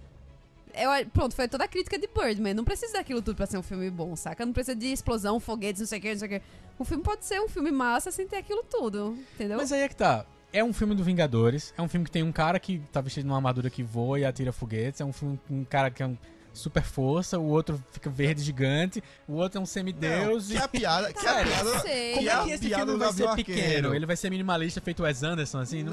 [0.73, 2.53] Eu, pronto, foi toda a crítica de Birdman.
[2.53, 4.45] Não precisa daquilo tudo pra ser um filme bom, saca?
[4.45, 6.41] Não precisa de explosão, foguetes, não sei o que, não sei o que.
[6.79, 9.57] O filme pode ser um filme massa sem ter aquilo tudo, entendeu?
[9.57, 10.25] Mas aí é que tá.
[10.51, 11.73] É um filme do Vingadores.
[11.77, 14.25] É um filme que tem um cara que tá vestido numa armadura que voa e
[14.25, 15.01] atira foguetes.
[15.01, 16.15] É um filme com um cara que é um
[16.53, 17.39] super força.
[17.39, 19.03] O outro fica verde gigante.
[19.27, 20.47] O outro é um semideus.
[20.47, 20.57] que e...
[20.57, 21.69] é a piada, que é a Cara, piada.
[21.69, 22.13] eu sei.
[22.13, 23.95] Como que é a que esse piada filme vai ser pequeno?
[23.95, 25.83] Ele vai ser minimalista feito Wes Anderson, assim?
[25.83, 25.91] Não,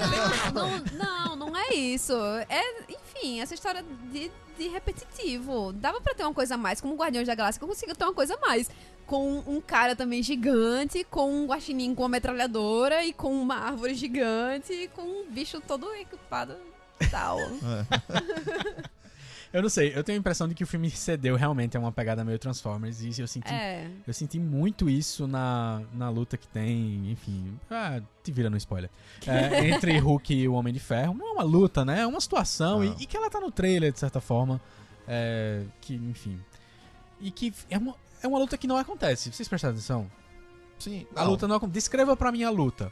[0.53, 2.13] Não, não, não é isso.
[2.47, 2.61] É,
[3.21, 5.71] enfim, essa história de, de repetitivo.
[5.73, 8.03] Dava pra ter uma coisa a mais, como Guardiões da Galáxia, que eu consigo ter
[8.03, 8.69] uma coisa a mais.
[9.05, 13.93] Com um cara também gigante, com um guaxinim com uma metralhadora e com uma árvore
[13.93, 16.55] gigante e com um bicho todo equipado
[17.09, 17.37] tal.
[19.53, 21.91] Eu não sei, eu tenho a impressão de que o filme cedeu realmente a uma
[21.91, 23.01] pegada meio Transformers.
[23.01, 23.89] E eu senti é.
[24.07, 27.59] Eu senti muito isso na, na luta que tem, enfim.
[27.69, 28.89] Ah, te vira no spoiler.
[29.27, 31.13] É, entre Hulk e o Homem de Ferro.
[31.13, 32.01] Não é uma luta, né?
[32.01, 32.83] É uma situação.
[32.83, 32.95] E, Não.
[32.99, 34.61] e que ela tá no trailer, de certa forma.
[35.07, 36.39] É, que, enfim.
[37.19, 39.31] E que é uma, é uma luta que não acontece.
[39.31, 40.09] Vocês prestaram atenção?
[40.79, 41.73] Sim, A luta não acontece.
[41.75, 42.91] Descreva pra mim a luta.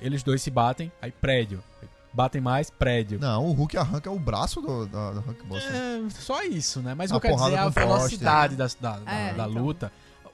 [0.00, 1.62] Eles dois se batem, aí prédio.
[2.12, 3.18] Batem mais, prédio.
[3.20, 5.72] Não, o Hulk arranca o braço do, da, do Hulk Buster.
[5.74, 6.92] É, só isso, né?
[6.94, 9.62] Mas A eu quero dizer porrada a velocidade das- da, da, É, da então.
[9.62, 9.92] luta.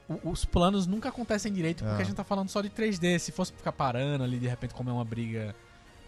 [0.09, 2.03] O- Os planos nunca acontecem direito porque É.
[2.03, 3.19] a gente tá falando só de 3D.
[3.19, 5.55] Se fosse ficar parando ali, de repente, como é uma briga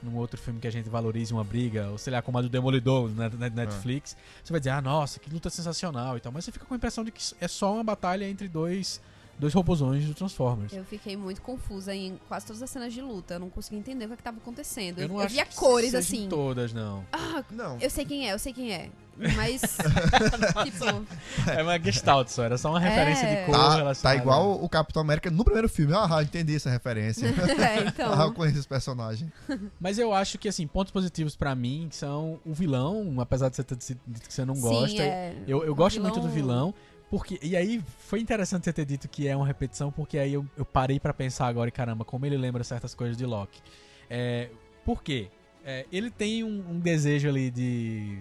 [0.02, 2.48] num outro filme que a gente valorize uma briga, ou sei lá, como a do
[2.48, 6.31] Demolidor na, na Netflix, você vai dizer, ah, nossa, que luta sensacional e tal.
[6.33, 9.00] Mas você fica com a impressão de que é só uma batalha entre dois,
[9.38, 10.72] dois robozões do Transformers.
[10.72, 13.35] Eu fiquei muito confusa em quase todas as cenas de luta.
[13.35, 14.98] Eu não consegui entender o que, é que tava acontecendo.
[14.98, 16.24] Eu Eu, não eu acho via que cores seja assim.
[16.24, 17.05] em todas, não.
[17.12, 17.79] Ah, Não.
[17.81, 18.90] eu sei quem é, eu sei quem é.
[19.35, 19.61] Mas,
[20.64, 23.40] tipo, É uma gestalt só, era só uma referência É.
[23.40, 24.01] de cor Tá, relacionada.
[24.01, 25.92] tá igual o Capitão América no primeiro filme.
[25.92, 27.27] Ah, entendi essa referência.
[27.59, 28.22] é, ah, então.
[28.22, 29.33] eu conheço esse personagem.
[29.81, 33.64] Mas eu acho que, assim, pontos positivos pra mim são o vilão, apesar de você
[33.64, 34.88] ter dito que você não gosta.
[34.88, 35.35] Sim, é.
[35.48, 36.72] Eu, eu O gosto muito do vilão.
[37.11, 40.44] Porque, e aí, foi interessante você ter dito que é uma repetição, porque aí eu,
[40.57, 43.61] eu parei pra pensar agora, e caramba, como ele lembra certas coisas de Loki.
[44.11, 44.51] É,
[44.85, 45.29] por quê?
[45.64, 48.18] É, ele tem um, um desejo ali de,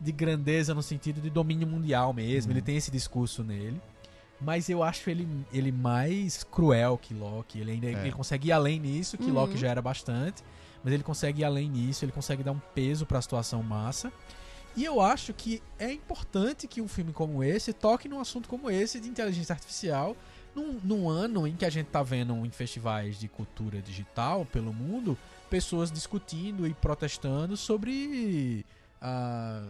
[0.00, 2.56] de grandeza no sentido de domínio mundial mesmo, Uhum.
[2.56, 3.80] ele tem esse discurso nele.
[4.40, 7.60] Mas eu acho ele, ele mais cruel que Loki.
[7.60, 8.00] Ele ainda É.
[8.04, 9.34] ele consegue ir além nisso, que Uhum.
[9.36, 10.42] Loki já era bastante.
[10.82, 14.10] Mas ele consegue ir além nisso, ele consegue dar um peso pra situação massa.
[14.76, 18.70] E eu acho que é importante que um filme como esse toque num assunto como
[18.70, 20.16] esse de inteligência artificial,
[20.54, 24.72] num, num ano em que a gente tá vendo em festivais de cultura digital pelo
[24.72, 28.64] mundo, pessoas discutindo e protestando sobre.
[29.00, 29.62] a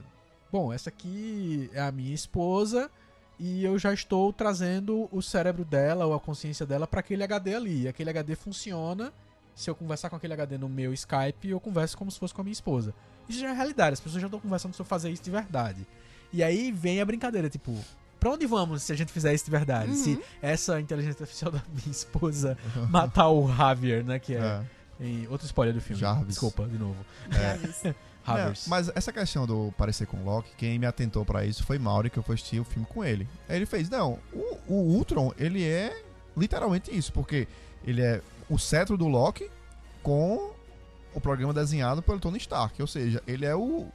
[0.52, 2.90] bom, essa aqui é a minha esposa
[3.38, 7.54] e eu já estou trazendo o cérebro dela ou a consciência dela para aquele HD
[7.54, 7.88] ali.
[7.88, 9.12] Aquele HD funciona.
[9.54, 12.42] Se eu conversar com aquele HD no meu Skype, eu converso como se fosse com
[12.42, 12.94] a minha esposa.
[13.30, 15.86] Isso já é realidade, as pessoas já estão conversando sobre fazer isso de verdade.
[16.32, 17.74] E aí vem a brincadeira, tipo,
[18.18, 19.90] pra onde vamos se a gente fizer isso de verdade?
[19.90, 19.96] Uhum.
[19.96, 22.56] Se essa inteligência artificial da minha esposa
[22.90, 24.18] matar o Javier, né?
[24.18, 25.04] Que é, É.
[25.04, 26.00] em- outro spoiler do filme.
[26.00, 26.26] Jarvis.
[26.28, 26.96] Desculpa, de novo.
[27.30, 28.66] Javiers.
[28.66, 31.78] É, mas essa questão do parecer com o Loki, quem me atentou pra isso foi
[31.78, 33.26] Mauri, que eu fui assistir o filme com ele.
[33.48, 36.04] Aí ele fez, não, o, o Ultron, ele é
[36.36, 37.48] literalmente isso, porque
[37.84, 39.50] ele é o cetro do Loki
[40.02, 40.52] com
[41.14, 42.80] o programa desenhado pelo Tony Stark.
[42.80, 43.86] Ou seja, ele é o,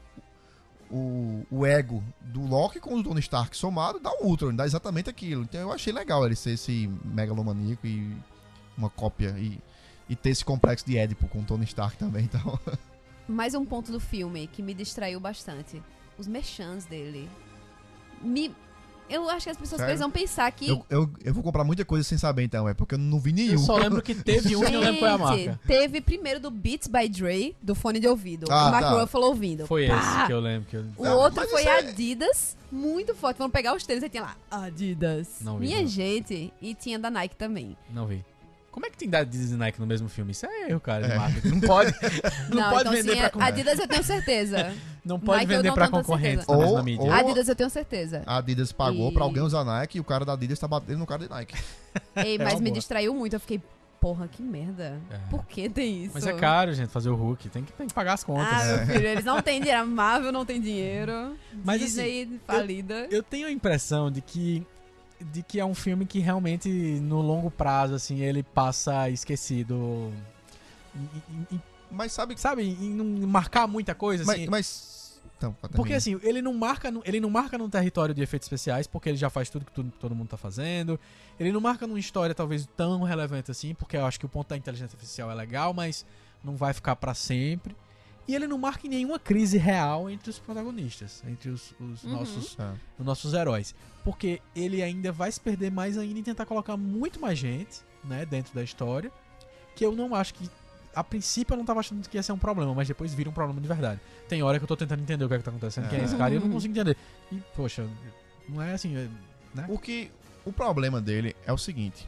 [0.90, 5.10] o, o ego do Loki com o Tony Stark somado, dá um Ultron, dá exatamente
[5.10, 5.44] aquilo.
[5.44, 8.16] Então eu achei legal ele ser esse megalomaníaco e
[8.78, 9.60] uma cópia e,
[10.10, 12.60] e ter esse complexo de Édipo com o Tony Stark também, então...
[13.28, 15.82] Mais um ponto do filme que me distraiu bastante.
[16.16, 17.28] Os merchans dele.
[18.22, 18.56] Me...
[19.10, 19.86] Eu acho que as pessoas Sério?
[19.86, 20.68] precisam pensar que...
[20.70, 23.32] Eu, eu, eu vou comprar muita coisa sem saber, então, é porque eu não vi
[23.32, 23.54] nenhum.
[23.54, 25.60] Eu só lembro que teve um e não lembro qual é a marca.
[25.68, 28.48] Teve primeiro do Beats by Dre, do fone de ouvido.
[28.50, 29.02] Ah, o Mark tá.
[29.02, 29.68] Ruffalo ouvindo.
[29.68, 29.98] Foi Pá!
[30.00, 30.68] esse que eu lembro.
[30.70, 30.86] Que eu...
[30.98, 33.38] O Não, outro foi é- Adidas, muito forte.
[33.38, 35.28] Vamos pegar os tênis e tinha lá, Adidas.
[35.42, 35.88] Não vi, Minha não.
[35.88, 36.52] gente.
[36.62, 37.78] E tinha da Nike também.
[37.90, 38.24] Não vi.
[38.76, 40.34] Como é que tem da Adidas e Nike no mesmo filme?
[40.34, 41.16] Isso é erro, cara, de É.
[41.18, 41.48] marketing.
[41.48, 41.94] Não pode,
[42.54, 44.74] não pode então vender sim, pra é- con- Adidas eu tenho certeza.
[45.06, 47.04] Não pode Nike eu vender não pra na mesma Ou- mídia.
[47.06, 48.24] ou- Adidas eu tenho certeza.
[48.26, 50.98] A Adidas pagou E- pra alguém usar Nike e o cara da Adidas tá batendo
[50.98, 51.56] no cara de Nike.
[52.18, 52.74] Ei, mas uma me boa.
[52.80, 53.34] distraiu muito.
[53.36, 53.62] Eu fiquei,
[54.02, 55.00] porra, que merda.
[55.12, 55.18] É.
[55.30, 56.16] Por que tem isso?
[56.16, 57.48] Mas é caro, gente, fazer o Hulk.
[57.50, 58.52] Tem que, tem que pagar as contas.
[58.52, 59.84] Ah, meu filho, eles não têm dinheiro.
[59.84, 61.38] A Marvel não tem dinheiro.
[61.64, 63.08] Mas, Disney falida.
[63.12, 64.66] Eu tenho a impressão de que
[65.20, 70.12] de que é um filme que realmente no longo prazo assim ele passa esquecido.
[70.96, 72.40] Em- em- Mas sabe.
[72.40, 74.48] sabe, em não marcar muita coisa Mas, assim.
[74.50, 74.96] mas
[75.38, 79.10] Então, Porque assim, ele não marca ele não marca num território de efeitos especiais, porque
[79.10, 80.98] ele já faz tudo que tudo- todo mundo tá fazendo.
[81.40, 84.48] Ele não marca numa história talvez tão relevante assim, porque eu acho que o ponto
[84.50, 86.06] da inteligência artificial é legal, mas
[86.44, 87.76] não vai ficar pra sempre.
[88.28, 92.12] E ele não marca em nenhuma crise real entre os protagonistas, entre os, os Uhum.
[92.12, 92.74] nossos, É.
[93.00, 93.76] os nossos heróis.
[94.04, 98.26] Porque ele ainda vai se perder mais ainda em tentar colocar muito mais gente, né,
[98.26, 99.12] dentro da história.
[99.76, 100.50] Que eu não acho que.
[100.96, 103.34] A princípio eu não tava achando que ia ser um problema, mas depois vira um
[103.34, 104.00] problema de verdade.
[104.30, 106.04] Tem hora que eu tô tentando entender o que é que tá acontecendo, quem é
[106.06, 106.96] esse cara, e eu não consigo entender.
[107.32, 107.86] E, poxa,
[108.48, 108.96] não é assim.
[108.96, 109.10] é-
[109.54, 109.66] né?
[109.70, 110.10] O que.
[110.46, 112.08] O problema dele é o seguinte.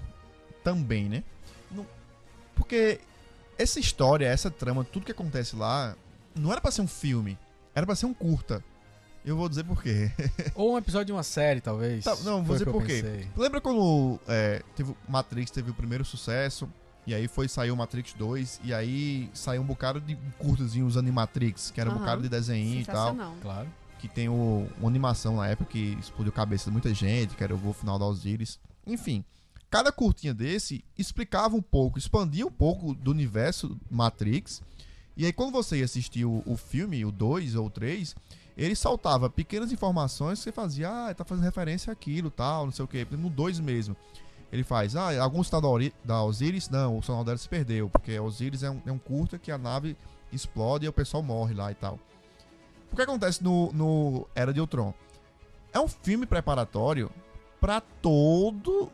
[0.63, 1.23] Também, né?
[1.69, 1.85] Não-
[2.55, 2.99] porque
[3.57, 5.95] essa história, essa trama, tudo que acontece lá,
[6.37, 7.37] não era pra ser um filme.
[7.73, 8.63] Era pra ser um curta.
[9.23, 10.09] Eu vou dizer por quê.
[10.55, 12.05] Ou um episódio de uma série, talvez.
[12.05, 13.03] Tá, não, vou dizer por quê.
[13.03, 13.27] pensei.
[13.35, 16.69] Lembra quando é, teve, o Matrix teve o primeiro sucesso?
[17.05, 21.71] E aí foi saiu o Matrix 2, e aí saiu um bocado de curtazinhos Animatrix,
[21.71, 23.15] que era um bocado de desenho e tal.
[23.41, 23.69] Claro.
[23.97, 27.43] que tem o, uma animação na época que explodiu a cabeça de muita gente, que
[27.43, 28.59] era o voo final da Osiris.
[28.85, 29.23] Enfim,
[29.69, 34.61] cada curtinha desse explicava um pouco, expandia um pouco do universo Matrix.
[35.17, 38.15] E aí, quando você ia assistir o, o filme, o 2 ou o 3,
[38.55, 42.85] ele saltava pequenas informações que você fazia, ah, tá fazendo referência àquilo, tal, não sei
[42.85, 43.03] o que.
[43.11, 43.97] No 2 mesmo.
[44.51, 46.69] Ele faz, ah, algum sinal da, da Osiris?
[46.69, 49.57] Não, o sinal dela se perdeu, porque Osiris é um, é um curta que a
[49.57, 49.97] nave
[50.31, 51.99] explode e o pessoal morre lá e tal.
[52.91, 54.93] O que acontece no, no Era de Ultron?
[55.73, 57.11] É um filme preparatório
[57.59, 58.87] para todos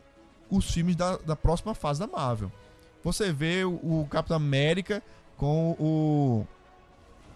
[0.50, 2.50] os filmes da, da próxima fase da Marvel.
[3.02, 5.02] Você vê o, o Capitão América
[5.36, 6.46] com o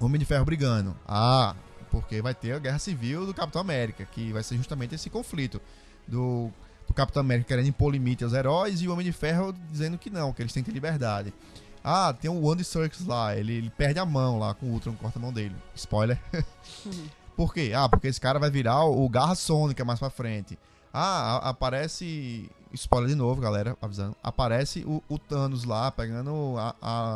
[0.01, 0.97] Homem de Ferro brigando.
[1.07, 1.55] Ah,
[1.91, 5.61] porque vai ter a Guerra Civil do Capitão América, que vai ser justamente esse conflito
[6.07, 6.51] do,
[6.87, 10.11] do Capitão América querendo impor limite aos heróis e o Homem de Ferro dizendo que
[10.11, 11.33] não, que eles têm que ter liberdade.
[11.83, 14.93] Ah, tem o Andy Serkis lá, ele, ele perde a mão lá com o Ultron,
[14.95, 15.55] corta a mão dele.
[15.75, 16.21] Spoiler.
[17.37, 17.73] Por quê?
[17.75, 20.59] Ah, porque esse cara vai virar o, o Garra Sônica mais pra frente.
[20.93, 22.51] Ah, a- aparece.
[22.75, 24.15] Spoiler de novo, galera, avisando.
[24.23, 26.75] Aparece o, o Thanos lá, pegando a,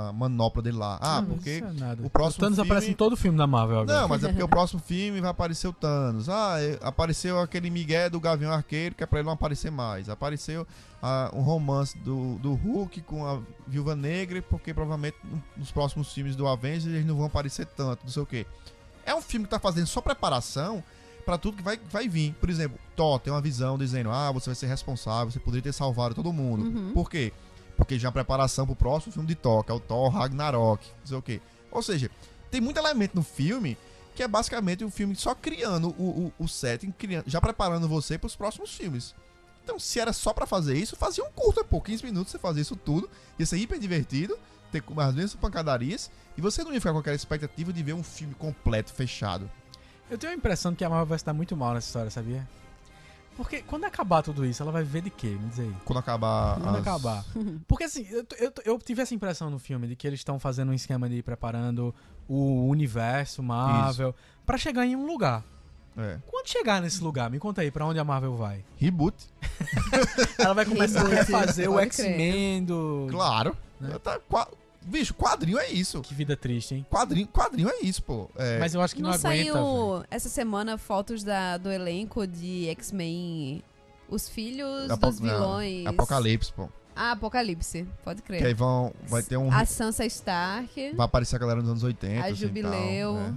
[0.08, 0.98] a manopla dele lá.
[1.00, 1.50] Ah, Não, porque.
[1.58, 2.02] isso é nada.
[2.06, 4.00] o próximo Thanos filme- aparece em todo filme da Marvel agora.
[4.00, 6.28] Não, mas é porque o próximo filme vai aparecer o Thanos.
[6.28, 10.08] Ah, é- apareceu aquele Miguel do Gavião Arqueiro, que é pra ele não aparecer mais.
[10.08, 10.66] Apareceu
[11.02, 15.16] ah, um romance do, do Hulk com a Viúva Negra, porque provavelmente
[15.56, 18.46] nos próximos filmes do Avengers eles não vão aparecer tanto, não sei o quê.
[19.04, 20.82] É um filme que tá fazendo só preparação
[21.24, 22.34] pra tudo que vai, vai vir.
[22.34, 25.72] Por exemplo, Thor tem uma visão dizendo: ah, você vai ser responsável, você poderia ter
[25.72, 26.64] salvado todo mundo.
[26.64, 26.92] Uhum.
[26.92, 27.32] Por quê?
[27.76, 30.86] Porque já é uma preparação pro próximo filme de Thor, que é o Thor Ragnarok,
[31.00, 31.40] não sei o quê.
[31.70, 32.10] Ou seja,
[32.50, 33.76] tem muito elemento no filme
[34.14, 38.18] que é basicamente o filme só criando o, o, o setting, criando, já preparando você
[38.18, 39.14] pros próximos filmes.
[39.64, 42.62] Então, se era só pra fazer isso, fazia um curto, pô, 15 minutos você fazia
[42.62, 43.08] isso tudo,
[43.38, 44.38] ia ser hiper divertido,
[44.70, 48.02] ter as mesmas pancadarias, e você não ia ficar com aquela expectativa de ver um
[48.02, 49.50] filme completo, fechado.
[50.12, 52.46] Eu tenho a impressão que a Marvel vai se dar muito mal nessa história, sabia?
[53.34, 55.28] Porque quando acabar tudo isso, ela vai ver de quê?
[55.28, 55.74] Me diz aí.
[55.86, 56.60] Quando acabar.
[56.60, 57.24] Quando as- acabar.
[57.66, 60.68] Porque assim, eu, eu, eu tive essa impressão no filme de que eles estão fazendo
[60.70, 61.94] um esquema de ir preparando
[62.28, 65.42] o universo Marvel pra chegar em um lugar.
[65.96, 66.18] É.
[66.26, 68.62] Quando chegar nesse lugar, me conta aí pra onde a Marvel vai.
[68.76, 69.16] Reboot,
[70.38, 71.78] Ela vai começar a Reboot, refazer o.
[71.80, 73.08] X-Men do.
[73.10, 73.56] claro.
[73.80, 73.98] Né?
[73.98, 74.20] Tá,
[74.84, 76.00] Bicho, quadrinho é isso.
[76.02, 76.86] Que vida triste, hein?
[76.90, 78.28] Quadrinho, quadrinho é isso, pô.
[78.36, 79.52] É, Mas eu acho que não, Não, aguenta.
[79.52, 83.62] saiu essa semana fotos da, do elenco de X-Men.
[84.08, 85.86] Os filhos Apo- dos não, vilões.
[85.86, 86.68] Apocalipse, pô.
[86.94, 88.54] Ah, Apocalipse, pode Que aí crer.
[88.54, 88.92] vão.
[89.06, 89.50] Vai ter um.
[89.50, 90.92] A Sansa Stark.
[90.94, 92.20] Vai aparecer a galera nos anos 80.
[92.20, 93.14] A assim, Jubileu.
[93.14, 93.34] tal, né?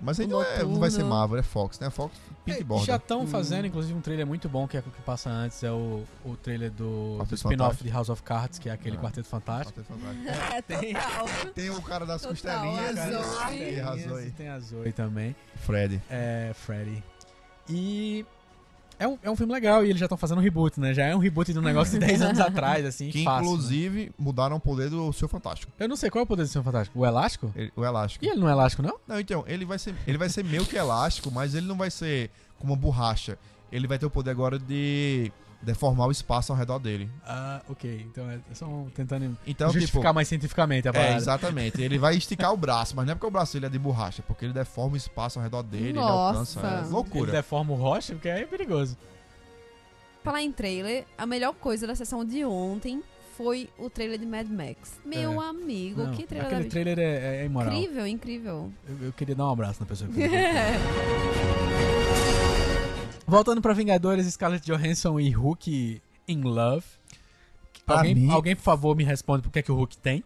[0.00, 1.04] Mas aí não, é, não vai ser.
[1.04, 1.88] Marvel, é Fox, né?
[1.88, 2.14] A Fox
[2.46, 5.28] e É, já estão fazendo, inclusive, um trailer muito bom que é o que passa
[5.30, 5.62] antes.
[5.62, 9.00] É o, o trailer do, do spin-off de House of Cards, que é aquele Ah.
[9.00, 9.80] Quarteto Fantástico.
[10.52, 10.94] É, Tem-.
[11.54, 12.98] Tem o cara das costelinhas.
[12.98, 13.10] a?
[13.22, 13.58] Zoe.
[13.58, 14.30] Tem a Zoe.
[14.30, 15.36] Tem a Zoe também.
[15.56, 16.00] Fred.
[16.10, 17.02] É, Freddy.
[17.68, 18.24] E.
[19.00, 20.92] É um, é um filme legal e eles já estão fazendo um reboot, né?
[20.92, 23.08] Já é um reboot de um negócio de 10 anos atrás, assim.
[23.10, 23.48] Que fácil, né?
[23.50, 25.72] inclusive mudaram o poder do seu Fantástico.
[25.78, 26.98] Eu não sei qual é o poder do Senhor Fantástico.
[26.98, 27.50] O elástico?
[27.56, 28.22] Ele- o elástico.
[28.24, 28.98] E ele não é elástico, não?
[29.08, 29.94] Não, então, ele vai ser.
[30.06, 33.38] Ele vai ser meio que elástico, mas ele não vai ser como uma borracha.
[33.72, 37.10] Ele vai ter o poder agora de deformar o espaço ao redor dele.
[37.26, 38.06] Ah, ok.
[38.10, 40.14] Então é só tentando Então, justificar tipo.
[40.14, 41.16] mais cientificamente a É, parada.
[41.16, 41.82] exatamente.
[41.82, 44.22] Ele vai esticar o braço, mas não é porque o braço dele é de borracha,
[44.22, 46.10] é porque ele deforma o espaço ao redor dele, Nossa.
[46.10, 46.76] ele alcança.
[46.78, 47.32] É Ele loucura.
[47.32, 48.96] deforma o rocha, porque aí é perigoso.
[50.24, 53.02] Falar em trailer, a melhor coisa da sessão de ontem
[53.36, 54.98] foi o trailer de Mad Max.
[55.04, 55.46] Meu É.
[55.48, 57.72] amigo, Não, que trailer aquele trailer é, é imoral.
[57.72, 58.72] Incrível, incrível.
[58.86, 60.20] Eu, eu queria dar um abraço na pessoa que.
[63.30, 66.84] Voltando pra Vingadores, Scarlett Johansson e Hulk in Love.
[67.86, 70.22] Alguém, mim- alguém, por favor, me responde por que, é que o Hulk tem.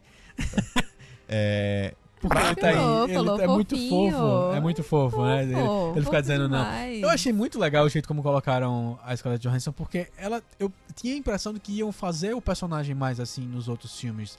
[1.28, 2.74] É, Porque ele tá aí.
[2.76, 4.12] Falou, Ele falou, é muito fofinho.
[4.12, 4.54] fofo.
[4.54, 5.42] É muito fofo, né?
[5.42, 6.58] Ele, Fofo, ele fica fofo dizendo não.
[6.64, 7.02] demais.
[7.02, 10.42] Eu achei muito legal o jeito como colocaram a Scarlett Johansson, porque ela.
[10.58, 14.38] Eu tinha a impressão de que iam fazer o personagem mais assim nos outros filmes.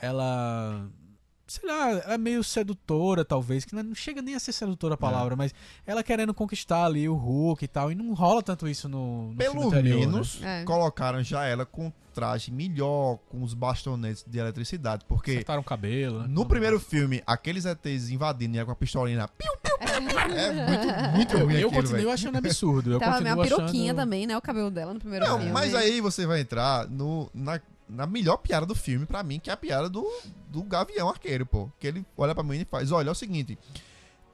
[0.00, 0.86] Ela.
[1.48, 4.96] Sei lá, ela é meio sedutora, talvez, que não chega nem a ser sedutora a
[4.96, 5.54] palavra, mas
[5.86, 9.36] ela querendo conquistar ali o Hulk e tal, e não rola tanto isso no, no
[9.36, 10.06] filme Pelo anterior, né?
[10.06, 10.64] menos, É.
[10.64, 15.04] colocaram já ela com traje melhor, com os bastonetes de eletricidade.
[15.06, 16.26] Porque Acertaram o cabelo, né?
[16.28, 20.52] no primeiro filme, aqueles ETs invadindo e com a pistolinha na piu, piu, piu, é
[20.52, 22.10] muito, muito Eu, ruim eu aquilo, continuo velho.
[22.10, 22.92] achando absurdo.
[22.92, 23.96] Eu Tava meio continuo uma peruquinha achando...
[24.02, 24.36] também, né?
[24.36, 25.52] O cabelo dela no primeiro Não, filme.
[25.52, 29.50] mas aí você vai entrar no, na, na melhor piada do filme, pra mim, que
[29.50, 30.04] é a piada do,
[30.48, 31.70] do Gavião Arqueiro, pô.
[31.78, 33.58] Que ele olha pra mim e faz: Olha, é o seguinte.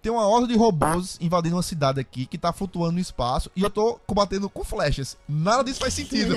[0.01, 3.63] Tem uma horda de robôs invadindo uma cidade aqui que tá flutuando no espaço e
[3.63, 5.17] eu tô combatendo com flechas.
[5.29, 6.35] Nada disso faz sentido.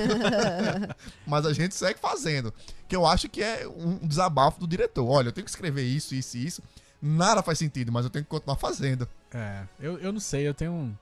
[1.26, 2.54] Mas a gente segue fazendo.
[2.88, 5.08] Que eu acho que é um desabafo do diretor.
[5.10, 6.62] Olha, eu tenho que escrever isso, isso e isso.
[7.02, 9.08] Nada faz sentido, mas eu tenho que continuar fazendo.
[9.32, 10.94] É, eu, eu não sei, eu tenho um...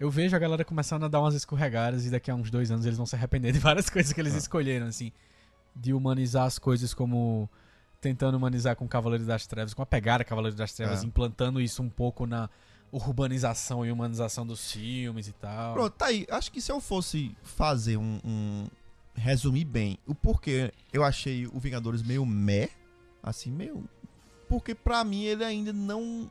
[0.00, 2.84] Eu vejo a galera começando a dar umas escorregadas e daqui a uns dois anos
[2.86, 4.38] eles vão se arrepender de várias coisas que eles Ah.
[4.38, 5.10] escolheram, assim.
[5.74, 7.48] De humanizar as coisas como...
[8.00, 11.06] Tentando humanizar com Cavaleiro das Trevas, com a pegada Cavaleiro das Trevas, É.
[11.06, 12.50] implantando isso um pouco na
[12.92, 15.72] urbanização e humanização dos filmes e tal.
[15.74, 16.26] Pronto, tá aí.
[16.30, 18.66] Acho que se eu fosse fazer um, um-
[19.14, 22.68] resumir bem o porquê eu achei o Vingadores meio meh,
[23.22, 23.88] assim, meio.
[24.48, 26.30] Porque pra mim ele ainda não.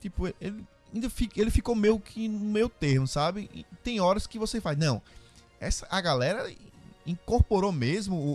[0.00, 3.50] Tipo, ele ainda fica, ele ficou meio que no meio termo, sabe?
[3.52, 5.02] E tem horas que você faz, não.
[5.58, 6.50] Essa, a galera
[7.06, 8.32] incorporou mesmo o,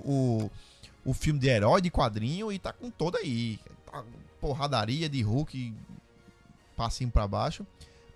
[1.06, 3.60] o, o filme de herói de quadrinho e tá com toda aí.
[3.92, 4.04] Tá
[4.42, 5.74] porradaria de Hulk,
[6.76, 7.66] passinho pra baixo.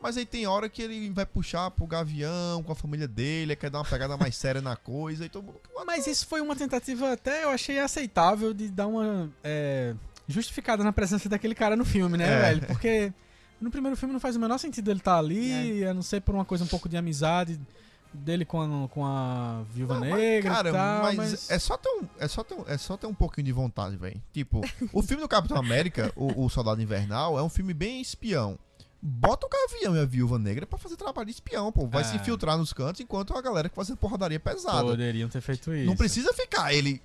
[0.01, 3.69] Mas aí tem hora que ele vai puxar pro Gavião com a família dele, quer
[3.69, 5.59] dar uma pegada mais séria na coisa e todo mundo.
[5.85, 9.93] Mas isso foi uma tentativa até, eu achei aceitável de dar uma é,
[10.27, 12.39] justificada na presença daquele cara no filme, né, É.
[12.41, 12.67] velho?
[12.67, 13.11] Porque
[13.59, 16.33] no primeiro filme não faz o menor sentido ele estar ali, a não ser por
[16.33, 17.59] uma coisa um pouco de amizade
[18.13, 21.51] dele com a, com a Viúva Não, Negra cara, e tal, mas, mas...
[21.51, 23.95] é só ter um, é só ter um, é só ter um pouquinho de vontade,
[23.97, 24.21] velho.
[24.33, 28.57] Tipo, o filme do Capitão América, o, o Soldado Invernal, é um filme bem espião.
[29.01, 31.87] Bota o Gavião e a Viúva Negra pra fazer trabalho de espião, pô.
[31.87, 32.05] Vai É.
[32.05, 34.83] se infiltrar nos cantos enquanto a galera que faz porradaria pesada.
[34.83, 35.85] Poderiam ter feito isso.
[35.85, 37.01] Não precisa ficar ele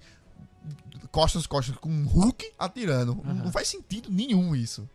[1.13, 3.13] costas costas com um Hulk atirando.
[3.25, 3.35] Aham.
[3.45, 4.89] Não faz sentido nenhum isso.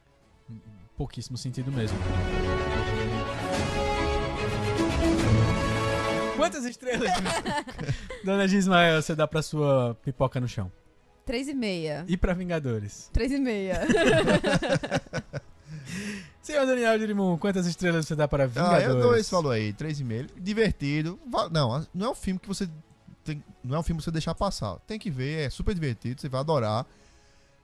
[0.97, 1.97] Pouquíssimo sentido mesmo.
[6.39, 7.12] Quantas estrelas,
[8.23, 10.71] Dona Gismael, você dá pra sua pipoca no chão?
[11.25, 12.06] Três e meia.
[12.08, 13.10] E pra Vingadores?
[13.13, 13.82] Três e meia.
[16.41, 18.86] Senhor Daniel Dirimum, quantas estrelas você dá para Ah, Vingadores?
[18.88, 20.30] eu dou esse valor aí, 3,5.
[20.38, 21.19] Divertido.
[21.30, 22.67] Va- Não, não é um filme que você.
[23.23, 24.78] Tem, não é um filme que você deixar passar.
[24.88, 26.86] Tem que ver, é super divertido, você vai adorar.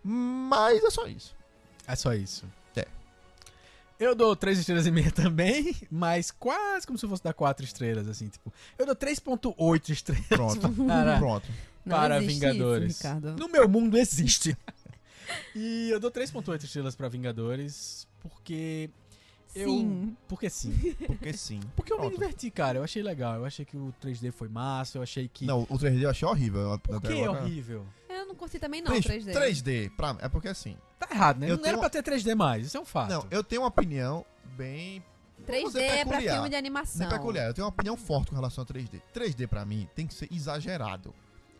[0.04, 1.36] Mas é só isso.
[1.88, 2.46] É só isso.
[4.00, 7.64] Eu dou 3 estrelas e meia também, mas quase como se eu fosse dar 4
[7.64, 8.54] estrelas, assim, tipo.
[8.78, 10.70] Eu dou 3.8 estrelas Pronto.
[10.86, 11.48] Para- Pronto.
[11.88, 12.98] Para Vingadores.
[12.98, 14.58] Isso, no meu mundo existe.
[15.56, 18.90] e eu dou 3.8 estrelas pra Vingadores, porque
[19.54, 19.70] eu...
[19.70, 20.18] Sim.
[20.28, 20.96] Porque sim.
[21.08, 21.60] Porque sim.
[21.76, 22.20] Porque eu me Pronto.
[22.20, 22.80] diverti, cara.
[22.80, 23.36] Eu achei legal.
[23.36, 25.46] Eu achei que o 3D foi massa, eu achei que...
[25.46, 26.78] Não, o 3D eu achei horrível.
[26.80, 27.86] Por que é horrível?
[28.26, 29.24] Eu não curti também não, 3D.
[29.24, 29.34] 3D.
[29.34, 30.76] 3D, pra, é porque assim.
[31.00, 31.46] Tá errado, né?
[31.46, 33.10] Eu não era tenho- pra ter 3D mais, isso é um fato.
[33.12, 34.26] Não, eu tenho uma opinião
[34.58, 35.04] bem.
[35.38, 37.08] não vou 3D dizer é pra filme de animação.
[37.08, 37.46] Nem peculiar.
[37.48, 39.00] Eu tenho uma opinião forte com relação a 3D.
[39.14, 41.14] 3D pra mim tem que ser exagerado.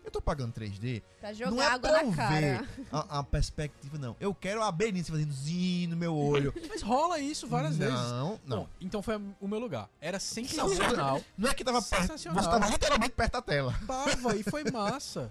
[0.04, 2.30] Eu tô pagando 3D Pra não jogar é água pra eu na cara.
[2.40, 4.16] ver a, a perspectiva, não.
[4.20, 6.54] Eu quero a Benícia fazendo zinho no meu olho.
[6.70, 7.94] Mas rola isso várias vezes.
[7.96, 8.70] Não, não.
[8.80, 9.90] Então foi o meu lugar.
[10.00, 11.22] Era sensacional.
[11.38, 12.02] Não é que tava perto.
[12.04, 12.44] Sensacional.
[12.44, 13.76] Você tava literalmente perto da tela.
[13.88, 15.30] Tava e foi massa.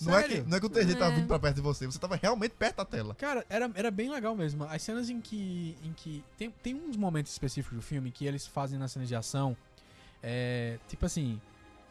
[0.00, 1.16] Não é, que, não é que o 3D tava É.
[1.16, 3.14] vindo pra perto de você, você tava realmente perto da tela.
[3.14, 4.64] Cara, era, era bem legal mesmo.
[4.64, 5.76] As cenas em que.
[5.82, 9.14] Em que tem, tem uns momentos específicos do filme que eles fazem nas cenas de
[9.16, 9.56] ação.
[10.22, 11.40] É, tipo assim.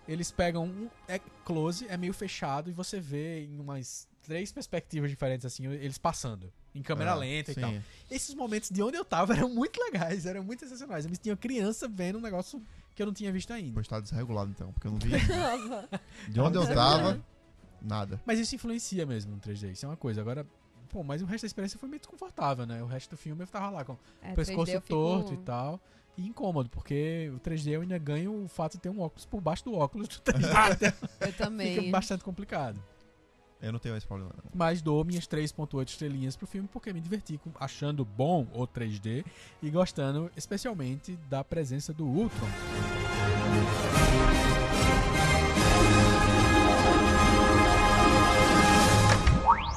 [0.07, 0.89] Eles pegam um.
[1.07, 5.97] É close, é meio fechado, e você vê em umas três perspectivas diferentes, assim, eles
[5.99, 6.51] passando.
[6.73, 7.59] Em câmera Ah, lenta sim.
[7.59, 7.73] e tal.
[8.09, 11.05] Esses momentos de onde eu tava eram muito legais, eram muito sensacionais.
[11.05, 12.59] Eu me tinha criança vendo um negócio
[12.95, 13.73] que eu não tinha visto ainda.
[13.73, 15.09] Pois tá desregulado então, porque eu não vi.
[16.27, 17.19] De onde eu tava,
[17.81, 18.19] nada.
[18.25, 20.21] Mas isso influencia mesmo no 3D, isso é uma coisa.
[20.21, 20.45] Agora,
[20.89, 22.81] pô, mas o resto da experiência foi meio desconfortável, né?
[22.83, 25.33] O resto do filme eu tava lá com É, o pescoço 3D eu fico- torto
[25.33, 25.79] e tal.
[26.17, 29.39] E incômodo, porque o 3D eu ainda ganho o fato de ter um óculos por
[29.39, 30.41] baixo do óculos do 3D.
[31.21, 31.89] Eu Fica também.
[31.91, 32.81] bastante complicado.
[33.61, 34.33] Eu não tenho esse problema.
[34.43, 34.51] não.
[34.53, 39.25] Mas dou minhas 3.8 estrelinhas pro filme porque me diverti achando bom o 3D
[39.61, 42.47] e gostando especialmente da presença do Ultron.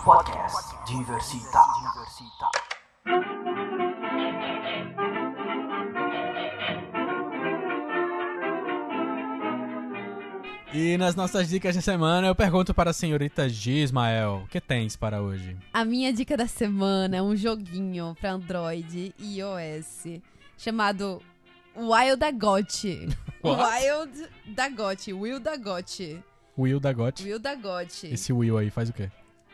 [0.04, 1.60] Podcast Diversita.
[10.74, 14.60] E nas nossas dicas de semana eu pergunto para a senhorita G, Ismael, o que
[14.60, 15.56] tens para hoje?
[15.72, 20.20] A minha dica da semana é um joguinho pra Android e iOS
[20.58, 21.22] chamado
[21.76, 23.08] Wild Dagote.
[23.44, 26.20] Wild Dagote, Will Dagote.
[26.58, 27.22] Will da Got.
[27.24, 28.08] Will Dagote.
[28.08, 29.10] Esse Will aí faz o quê?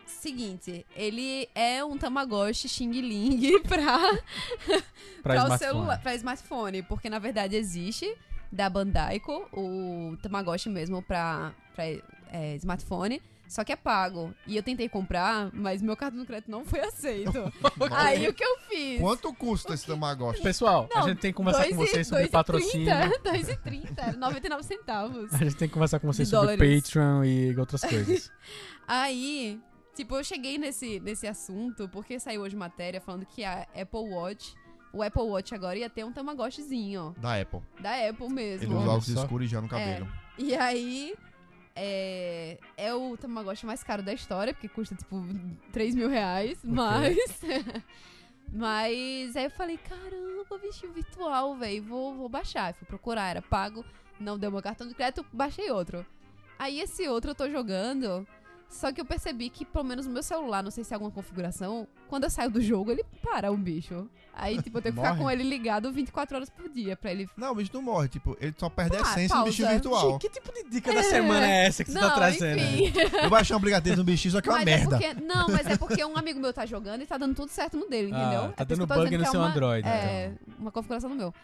[0.08, 3.98] Seguinte, ele é um Tamagotchi Xing Ling pra,
[5.22, 5.58] Pra pra o smartphone.
[5.58, 8.12] celular, pra smartphone, porque na verdade existe
[8.50, 11.84] da Bandaico o Tamagotchi mesmo pra, pra
[12.32, 14.34] é, smartphone, só que é pago.
[14.46, 17.52] E eu tentei comprar, mas meu cartão de crédito não foi aceito.
[17.92, 19.00] Aí o que eu fiz?
[19.00, 20.42] Quanto custa esse Tamagotchi?
[20.42, 22.94] Pessoal, a Não, gente tem que conversar com Dois e- vocês sobre dois e patrocínio.
[23.22, 23.54] 30,
[24.02, 25.32] 2,30, 99 centavos.
[25.34, 26.82] A gente tem que conversar com vocês sobre dólares.
[26.82, 28.30] Patreon e outras coisas.
[28.86, 29.60] Aí,
[29.98, 34.54] tipo, eu cheguei nesse, nesse assunto porque saiu hoje matéria falando que a Apple Watch,
[34.92, 37.60] o Apple Watch agora ia ter um Tamagotchizinho, Da Apple.
[37.80, 38.68] da Apple Ele mesmo.
[38.76, 40.08] usa Olha óculos escuros já no cabelo.
[40.38, 41.14] E aí,
[41.74, 45.20] é, é o Tamagotchi mais caro da história, porque custa, tipo,
[45.72, 47.16] 3 mil reais, mas...
[48.52, 52.72] mas aí eu falei, caramba, bichinho virtual, velho, vou, vou baixar.
[52.74, 53.84] Fui procurar, era pago,
[54.20, 56.06] não deu meu cartão de crédito, baixei outro.
[56.56, 58.26] Aí esse outro eu tô jogando,
[58.68, 61.10] só que eu percebi que, pelo menos no meu celular, não sei se é alguma
[61.10, 64.08] configuração, quando eu saio do jogo, ele para o bicho.
[64.34, 65.22] Aí, tipo, eu tenho que ficar Morre?
[65.24, 67.28] com ele ligado 24 horas por dia pra ele...
[67.36, 68.08] Não, o bicho não morre.
[68.08, 69.44] Tipo, ele só perde a Ah, essência pausa.
[69.44, 70.18] do bichinho virtual.
[70.20, 72.60] que tipo de dica da semana é essa que você tá trazendo?
[72.60, 72.92] enfim.
[73.24, 74.90] Eu baixei um aplicativo no bichinho, só que é uma Mas merda.
[74.96, 77.76] porque, não, mas é porque um amigo meu tá jogando e tá dando tudo certo
[77.76, 78.52] no dele, Ah, entendeu?
[78.52, 81.34] tá É dando bug no é seu uma- Android, É, uma configuração no meu.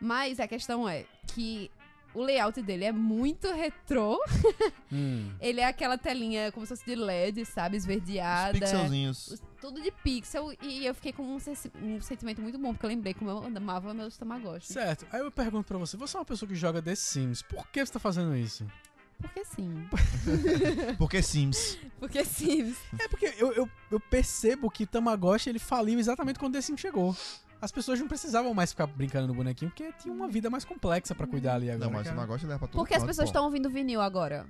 [0.00, 1.70] Mas a questão é que
[2.14, 4.18] o layout dele é muito retrô.
[4.92, 5.30] Hum.
[5.40, 7.76] Ele é aquela telinha como se fosse de LED, sabe?
[7.76, 8.58] Os Esverdeada.
[8.58, 9.28] pixelzinhos.
[9.28, 10.52] Os- Tudo de pixel.
[10.60, 13.94] E eu fiquei com um, um sentimento muito bom, porque eu lembrei como eu amava
[13.94, 14.72] meus Tamagotchi.
[14.72, 15.06] Certo.
[15.12, 17.86] Aí eu pergunto pra você, você é uma pessoa que joga The Sims, por que
[17.86, 18.66] você tá fazendo isso?
[19.20, 19.86] Porque sim.
[20.98, 21.78] Porque Sims.
[22.00, 22.74] Porque sim.
[22.98, 27.16] É porque eu, eu, eu percebo que Tamagotchi ele faliu exatamente quando The Sims chegou.
[27.60, 31.14] As pessoas não precisavam mais ficar brincando no bonequinho, porque tinha uma vida mais complexa
[31.14, 31.84] pra cuidar ali agora.
[31.86, 32.16] Não, mas o cara.
[32.16, 34.46] Tamagotchi leva pra tudo Porque as pessoas estão ouvindo vinil agora.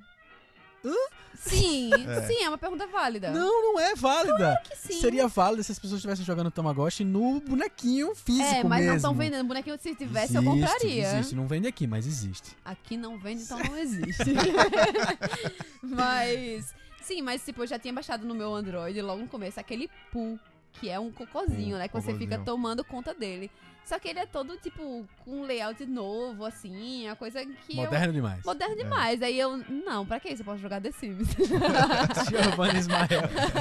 [0.85, 0.95] Hã?
[1.35, 2.23] Sim, É.
[2.27, 3.31] sim, é uma pergunta válida.
[3.33, 4.61] Não, não é válida.
[4.65, 5.01] que sim.
[5.01, 8.97] Seria válido se as pessoas estivessem jogando Tamagotchi no bonequinho físico É, mas não mesmo.
[8.97, 9.79] estão vendendo bonequinho.
[9.79, 11.13] Se tivesse, eu Existe, compraria.
[11.15, 12.57] Existe, não vende aqui, mas existe.
[12.65, 14.25] Aqui não vende, então não existe.
[15.83, 16.75] mas.
[17.03, 20.39] Sim, mas tipo, eu já tinha baixado no meu Android logo no começo aquele Poo,
[20.73, 21.89] que é um cocôzinho, Poo, né?
[21.89, 22.19] Que você cocôzinho.
[22.31, 23.51] fica tomando conta dele.
[23.85, 27.73] Só que ele é todo, tipo, com um layout novo, assim, a coisa que.
[27.77, 28.45] eu- Moderno demais.
[28.45, 29.21] Moderno demais.
[29.23, 29.57] Aí eu.
[29.69, 30.43] Não, pra que isso?
[30.43, 31.27] Eu posso jogar The Sims.
[32.31, 33.09] Giovanna Ismael.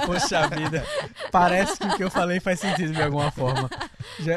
[0.05, 0.85] Poxa vida.
[1.31, 3.69] Parece que o que eu falei faz sentido de alguma forma.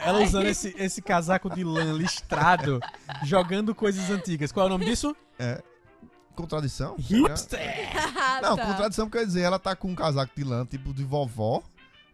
[0.02, 2.80] Ela usando esse, esse casaco de lã listrado,
[3.24, 4.50] jogando coisas antigas.
[4.50, 5.14] Qual é o nome disso?
[6.34, 6.96] Contradição?
[6.98, 7.60] Hipster!
[8.40, 8.64] Não, Tá.
[8.66, 11.62] contradição quer dizer, ela tá com um casaco de lã, tipo de vovó.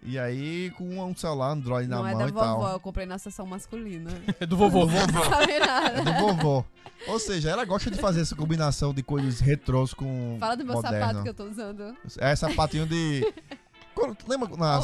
[0.02, 2.72] E aí, com um celular Android na Não é mão da e vovó, tal.
[2.72, 4.10] eu comprei na seção masculina.
[4.40, 4.86] É do vovô.
[4.86, 6.02] Não sabe É nada.
[6.02, 6.64] do vovô.
[7.08, 10.36] Ou seja, ela gosta de fazer essa combinação de coisas retrôs com.
[10.38, 10.98] Fala do meu moderno.
[11.00, 11.96] sapato que eu tô usando.
[12.18, 13.22] É sapatinho de.
[14.28, 14.80] Lembra na.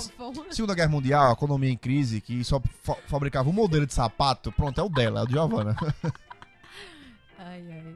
[0.51, 4.51] Segunda Guerra Mundial, a economia em crise, que só fa- fabricava um modelo de sapato?
[4.51, 5.77] Pronto, é o dela, é o de Giovanna.
[7.39, 7.95] Ai, ai.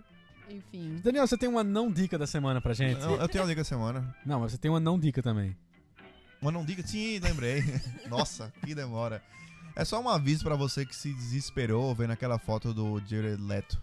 [0.51, 0.97] Enfim.
[1.03, 3.01] Daniel, você tem uma não dica da semana pra gente?
[3.03, 4.15] Eu, eu tenho uma dica essa semana.
[4.25, 5.57] Não, mas você tem uma não dica também.
[6.41, 7.63] Mas não diga, sim, lembrei.
[8.09, 9.23] Nossa, que demora.
[9.75, 13.81] É só um aviso pra você que se desesperou vendo aquela foto do Jared Leto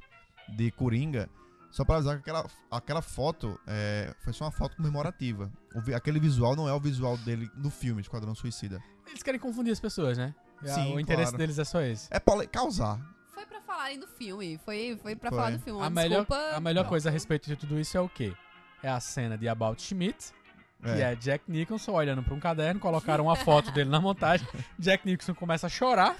[0.49, 1.30] de Coringa.
[1.72, 5.51] Só pra avisar que aquela, aquela foto é, foi só uma foto comemorativa.
[5.74, 8.82] O aquele visual não é o visual dele no filme Esquadrão Suicida.
[9.08, 10.34] Eles querem confundir as pessoas, né?
[10.64, 11.38] Sim, o interesse claro.
[11.38, 12.08] deles é só esse.
[12.12, 12.99] É pra causar.
[13.34, 14.58] Foi pra falarem do filme.
[14.64, 15.38] Foi, foi pra Foi.
[15.38, 15.80] falar do filme.
[15.80, 16.56] A Uma melhor, desculpa.
[16.56, 18.34] a melhor coisa a respeito de tudo isso é o quê?
[18.82, 20.32] É a cena de About Schmidt,
[20.86, 21.12] que É.
[21.12, 24.48] é Jack Nicholson olhando pra um caderno, colocaram uma foto dele na montagem.
[24.80, 26.16] Jack Nicholson começa a chorar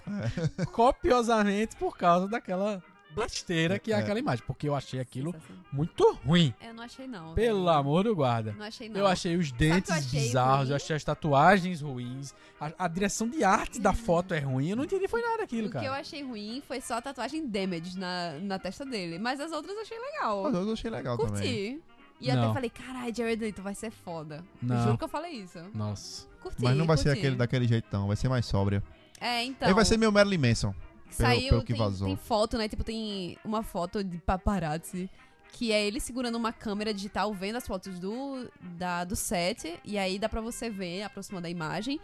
[0.60, 0.66] É.
[0.66, 2.82] copiosamente por causa daquela
[3.16, 4.00] besteira que é, É.
[4.00, 4.44] aquela imagem.
[4.46, 5.34] Porque eu achei aquilo
[5.72, 6.54] muito ruim.
[6.62, 7.34] Eu não achei, não.
[7.34, 7.78] Pelo velho.
[7.78, 8.54] amor do guarda.
[8.58, 9.00] Não achei, não.
[9.00, 10.70] Eu achei os dentes achei bizarros, ruim?
[10.72, 14.76] eu achei as tatuagens ruins, a, a direção de arte da foto é ruim, eu
[14.76, 15.98] não entendi foi nada aquilo, O que eu cara.
[16.00, 19.18] achei ruim foi só a tatuagem damage na, na testa dele.
[19.18, 20.44] Mas as outras eu achei legal.
[20.44, 21.32] Mas eu achei legal também.
[21.34, 21.82] Curti.
[22.20, 22.44] E Não.
[22.46, 24.44] até falei, caralho, Jared Leto vai ser foda.
[24.62, 24.76] Não.
[24.78, 25.60] Eu juro que eu falei isso.
[25.74, 26.28] Nossa.
[26.42, 27.20] Curti, Mas não vai ser curti.
[27.20, 28.08] aquele daquele jeito, não.
[28.08, 28.82] Vai ser mais sóbria.
[29.20, 29.68] É, então.
[29.68, 30.74] Aí vai ser meu Marilyn Manson.
[31.10, 32.08] Saiu, pelo que tem, vazou.
[32.08, 32.68] tem foto, né?
[32.68, 35.10] Tipo, tem uma foto de paparazzi.
[35.52, 39.80] Que é ele segurando uma câmera digital, vendo as fotos do, da, do set.
[39.86, 41.98] E aí dá pra você ver, aproximando a imagem,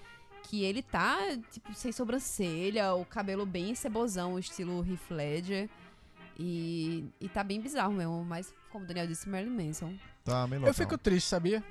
[0.43, 1.17] que ele tá,
[1.51, 5.69] tipo, sem sobrancelha, o cabelo bem cebosão, estilo Heath Ledger.
[6.43, 9.93] E, e tá bem bizarro mesmo, mas como o Daniel disse, Marilyn Manson.
[10.25, 10.73] Tá meio Eu loucão.
[10.73, 11.63] fico triste, sabia?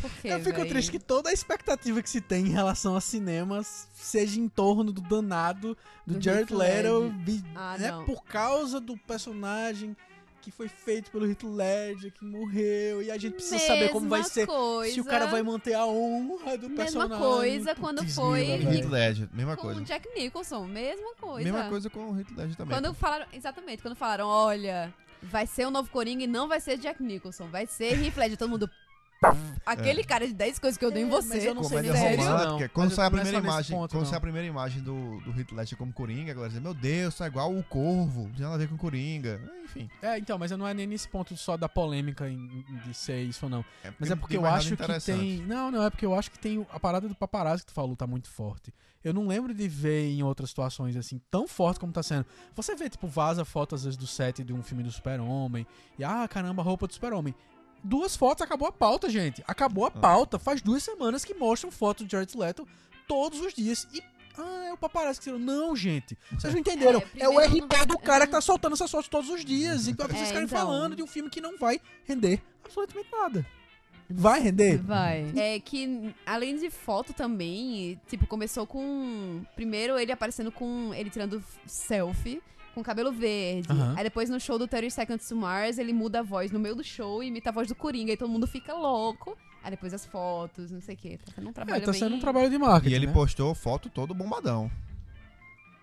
[0.00, 0.68] Por quê, eu fico véi?
[0.68, 4.92] triste que toda a expectativa que se tem em relação a cinemas seja em torno
[4.92, 7.12] do danado do, Do Jared Leto,
[7.54, 9.96] Ah, né, por causa do personagem
[10.42, 14.18] que foi feito pelo Heath Ledger, que morreu, e a gente precisa saber como vai
[14.18, 17.18] Mesma ser, coisa, se o cara vai manter a honra do Mesma personagem.
[17.18, 18.90] coisa quando foi Heath.
[18.90, 19.80] Ledger, mesma com coisa.
[19.80, 21.50] o Jack Nicholson, mesma coisa.
[21.50, 22.76] Mesma coisa com o Heath Ledger também.
[22.76, 26.76] Quando falaram, exatamente, quando falaram, olha, vai ser o novo Coringa e não vai ser
[26.76, 28.68] Jack Nicholson, vai ser Heath Ledger, todo mundo...
[29.64, 31.28] Aquele cara de 10 coisas que eu dei em É, você.
[31.28, 32.22] mas eu não sei Comédia nem se é Sério?
[32.22, 32.58] isso, romântica.
[32.64, 32.68] não.
[32.70, 35.30] Quando Mas sai a é primeira imagem, ponto, quando sai a primeira imagem do, do
[35.38, 38.40] Heath Ledger como Coringa, a galera diz, meu Deus, tá igual o Corvo, não tem
[38.42, 39.40] nada a ver com Coringa.
[39.64, 39.88] Enfim.
[40.02, 43.22] É, então, mas eu não é nem nesse ponto só da polêmica em- de ser
[43.22, 43.64] isso ou não.
[43.98, 45.38] Mas é porque eu acho que tem.
[45.46, 46.66] Não, não, é porque eu acho que tem.
[46.72, 48.72] A parada do paparazzi que tu falou tá muito forte.
[49.04, 52.24] Eu não lembro de ver em outras situações assim, tão forte como tá sendo.
[52.54, 55.66] Você vê, tipo, vaza foto às vezes do set de um filme do Super-Homem.
[55.98, 57.34] E, ah, caramba, roupa do Super-Homem.
[57.84, 59.42] Duas fotos, acabou a pauta, gente.
[59.46, 59.90] Acabou a Ah.
[59.90, 60.38] pauta.
[60.38, 62.66] Faz duas semanas que mostram foto de Jared Leto
[63.08, 63.86] todos os dias.
[63.92, 64.02] E.
[64.38, 65.38] Ah, é o paparazzi que tirou.
[65.38, 66.16] Não, gente.
[66.32, 67.02] Vocês não entenderam.
[67.16, 69.88] É, É, o RP do cara que tá soltando essas fotos todos os dias.
[69.88, 70.58] Então vocês É, ficarem então.
[70.58, 73.46] falando de um filme que não vai render absolutamente nada.
[74.08, 74.78] Vai render?
[74.78, 75.32] Vai.
[75.36, 79.42] É que, além de foto também, tipo, começou com.
[79.54, 80.92] Primeiro ele aparecendo com.
[80.94, 82.42] Ele tirando selfie.
[82.74, 83.68] Com cabelo verde.
[83.70, 83.94] Aham.
[83.96, 86.74] Aí depois no show do 30 Seconds to Mars, ele muda a voz no meio
[86.74, 88.12] do show e imita a voz do Coringa.
[88.12, 89.36] E todo mundo fica louco.
[89.62, 91.18] Aí depois as fotos, não sei o quê.
[91.24, 92.00] Tá sendo um É, trabalho tá bem...
[92.00, 92.92] sendo um trabalho de marketing.
[92.92, 93.12] E ele né?
[93.12, 94.70] postou foto todo bombadão.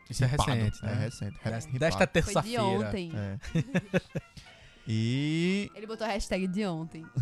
[0.10, 0.52] Isso é Ripado.
[0.52, 0.92] recente, né?
[0.92, 1.32] É recente.
[1.44, 1.80] Desta- ripado.
[1.80, 2.64] Desta Foi de terça-feira.
[2.64, 3.12] ontem.
[3.16, 3.38] É.
[4.88, 7.06] e Ele botou a hashtag de ontem.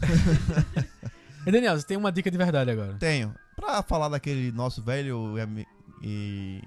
[1.46, 2.96] E Daniel, você tem uma dica de verdade agora.
[2.96, 5.66] tenho, pra falar daquele nosso velho e,
[6.04, 6.62] e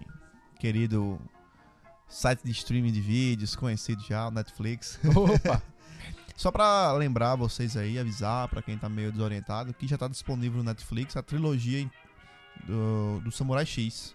[0.59, 1.21] querido
[2.11, 4.99] site de streaming de vídeos, conhecido já, o Netflix.
[5.15, 5.63] Opa!
[6.37, 10.59] Só pra lembrar vocês aí, avisar pra quem tá meio desorientado, que já tá disponível
[10.59, 11.91] no Netflix a trilogia
[12.67, 14.15] do, do Samurai X.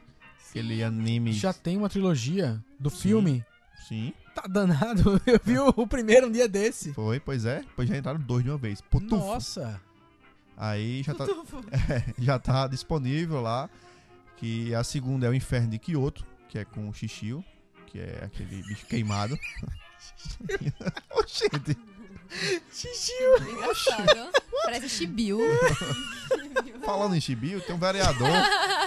[0.50, 1.34] Aquele anime.
[1.34, 2.98] Já tem uma trilogia do Sim.
[2.98, 3.46] filme.
[3.88, 5.22] Sim, Tá danado.
[5.26, 6.94] Eu vi o, primeiro um dia desse.
[6.94, 7.64] foi, pois é.
[7.76, 8.82] Pois já entraram dois de uma vez.
[8.82, 9.16] Putufo.
[9.16, 9.80] Nossa!
[10.58, 11.26] Aí já tá,
[12.20, 13.70] já tá disponível lá.
[14.36, 17.44] Que a segunda é o Inferno de Kyoto, que é com o Shishio,
[17.96, 19.40] que é aquele bicho queimado.
[21.12, 21.78] Oxente,
[23.50, 24.30] Engraçado.
[24.66, 25.40] Parece Chibiu.
[26.84, 28.28] falando em Shibio, tem um vereador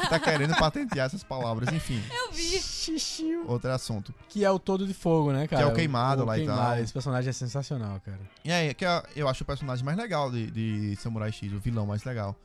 [0.03, 1.73] que tá querendo patentear essas palavras.
[1.73, 2.61] Enfim, Eu vi.
[2.61, 3.49] Xixiu.
[3.49, 4.15] outro assunto.
[4.29, 5.63] Que é o todo de fogo, né, cara?
[5.63, 6.61] Que é o queimado lá e queimado.
[6.61, 6.79] tal.
[6.81, 8.21] Esse personagem é sensacional, cara.
[8.45, 11.59] E aí, que é- eu acho o personagem mais legal de, de Samurai X, o
[11.61, 12.37] vilão mais legal.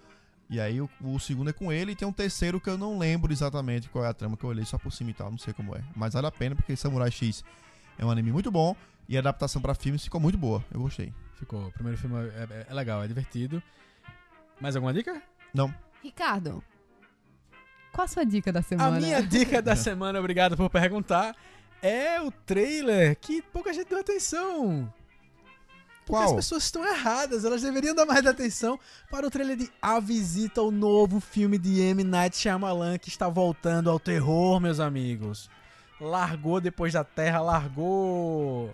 [0.53, 2.99] E aí o, o segundo é com ele e tem um terceiro que eu não
[2.99, 5.37] lembro exatamente qual é a trama, que eu olhei só por cima e tal, não
[5.39, 5.81] sei como é.
[5.95, 7.43] Mas vale a pena porque Samurai X
[7.97, 8.75] é um anime muito bom
[9.09, 10.63] e a adaptação pra filmes ficou muito boa.
[10.71, 11.11] Eu gostei.
[11.39, 11.65] Ficou.
[11.67, 13.63] O primeiro filme é, é- é legal, é divertido.
[14.61, 15.19] Mais alguma dica?
[15.51, 15.73] Não.
[16.03, 16.63] Ricardo,
[17.91, 18.95] qual a sua dica da semana?
[18.97, 21.35] A minha dica da semana, obrigado por perguntar,
[21.81, 24.93] é o trailer que pouca gente deu atenção.
[26.05, 26.25] Porque Qual?
[26.25, 28.77] as pessoas estão erradas, elas deveriam dar mais atenção
[29.09, 32.03] para o trailer de A Visita, o novo filme de M.
[32.03, 35.49] Night Shyamalan que está voltando ao terror, meus amigos.
[36.01, 38.69] Largou depois da Terra, largou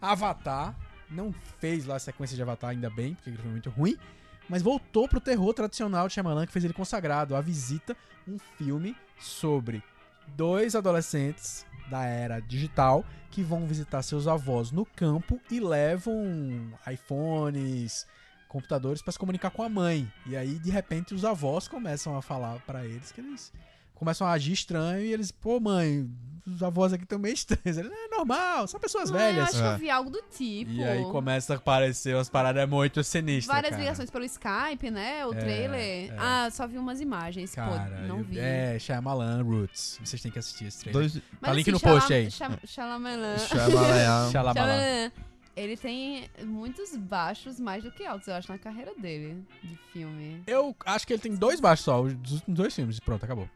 [0.00, 0.74] Avatar.
[1.10, 3.96] Não fez lá a sequência de Avatar, ainda bem, porque ele foi muito ruim.
[4.48, 7.36] Mas voltou pro terror tradicional de Shyamalan, que fez ele consagrado.
[7.36, 7.94] A Visita,
[8.26, 9.82] um filme sobre
[10.28, 18.06] dois adolescentes da era digital que vão visitar seus avós no campo e levam iPhones,
[18.48, 20.10] computadores para se comunicar com a mãe.
[20.26, 23.52] E aí, de repente, os avós começam a falar para eles que eles
[23.98, 26.08] começam a agir estranho e eles, pô, mãe,
[26.46, 27.76] os avós aqui estão meio estranhos.
[27.76, 29.48] Ele, é normal, são pessoas Ah, velhas.
[29.48, 29.72] acho que É.
[29.74, 30.70] eu vi algo do tipo.
[30.70, 33.54] E aí começa a aparecer umas paradas muito sinistras.
[33.54, 33.82] Várias cara.
[33.82, 35.26] ligações pelo Skype, né?
[35.26, 35.80] O É, trailer.
[36.12, 36.16] é.
[36.18, 37.54] Ah, só vi umas imagens.
[37.54, 38.38] Cara, Pô, não vi.
[38.38, 40.00] é, Shyamalan Roots.
[40.02, 41.02] Vocês têm que assistir esse trailer.
[41.10, 41.22] Dois.
[41.40, 42.30] tá link no post aí.
[42.30, 43.36] Shyam- Shyamalan.
[43.38, 43.38] Shyamalan.
[44.30, 44.30] Shyamalan.
[44.30, 45.12] Shyamalan,
[45.56, 50.40] Ele tem muitos baixos mais do que altos, eu acho, na carreira dele de filme.
[50.46, 53.00] Eu acho que ele tem dois baixos só, os dos dois filmes.
[53.00, 53.48] Pronto, acabou.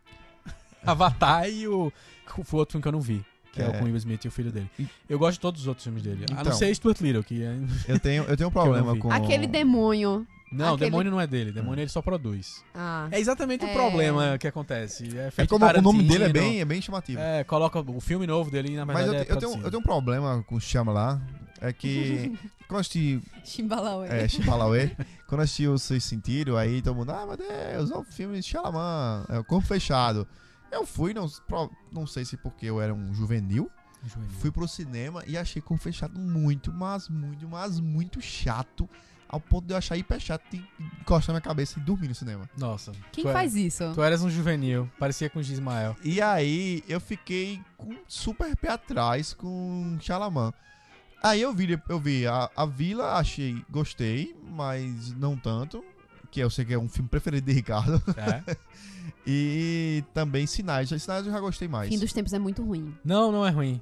[0.91, 1.93] Avatar e o,
[2.37, 3.25] o outro filme que eu não vi.
[3.53, 3.69] Que é, É.
[3.69, 4.71] o com Will Smith e o filho dele.
[5.09, 6.25] Eu gosto de todos os outros filmes dele.
[6.31, 6.53] a não Então.
[6.55, 7.55] ser Stuart Little, que é...
[7.87, 9.11] Eu tenho, eu tenho um problema com.
[9.13, 10.27] Aquele demônio.
[10.51, 11.51] Não, o Aquele- demônio não é dele.
[11.53, 12.63] Demônio ele só produz.
[12.75, 13.09] Ah.
[13.11, 13.73] É exatamente o É.
[13.75, 15.09] problema que acontece.
[15.17, 17.21] É, É como o nome dele é bem, é bem chamativo.
[17.21, 19.81] É, coloca o filme novo dele na Mas verdade eu, é eu, tenho, eu tenho
[19.81, 21.21] um problema com o Shyamalan.
[21.61, 22.33] é que
[22.69, 24.09] quando eu assisti Chimbalauê.
[24.09, 24.89] é, Chimbalauê,
[25.27, 28.39] quando eu assisti o Seis Sentido, aí todo mundo, ah, meu Deus, é o filme
[28.41, 30.27] de Xalaman, é o Corpo Fechado.
[30.73, 31.31] Eu fui, não,
[31.93, 33.71] não sei se porque eu era um juvenil,
[34.41, 38.89] fui pro cinema e achei Corpo Fechado muito, mas muito, mas muito chato,
[39.29, 40.65] ao ponto de eu achar hiper chato de
[41.01, 42.49] encostar na minha cabeça e dormir no cinema.
[42.57, 42.91] Nossa.
[43.13, 43.93] Quem é- faz isso?
[43.95, 45.95] Tu eras um juvenil, parecia com o Gismael.
[46.03, 50.53] E aí eu fiquei com super pé atrás com Xalaman.
[51.23, 55.85] Aí eu vi, eu vi a, a Vila, achei, gostei, mas não tanto.
[56.33, 58.03] Que eu sei que é um filme preferido de Ricardo.
[58.17, 58.57] É?
[59.25, 60.89] E também Sinais.
[60.89, 61.89] Sinais eu já gostei mais.
[61.89, 62.93] Fim dos tempos é muito ruim.
[63.05, 63.81] não, não é ruim.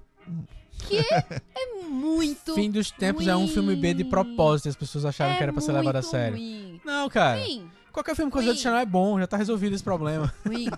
[0.90, 4.10] É muito Fim dos Tempos é um filme B de ruim.
[4.10, 6.36] propósito, as pessoas acharam é que era pra ser levado a sério.
[6.36, 6.80] Ruim.
[6.84, 7.40] Não, cara.
[7.40, 7.70] Ruim.
[7.92, 8.52] Qualquer filme com o Ruim.
[8.54, 10.32] Zé Chanel é bom, já tá resolvido esse problema.
[10.46, 10.68] ruim.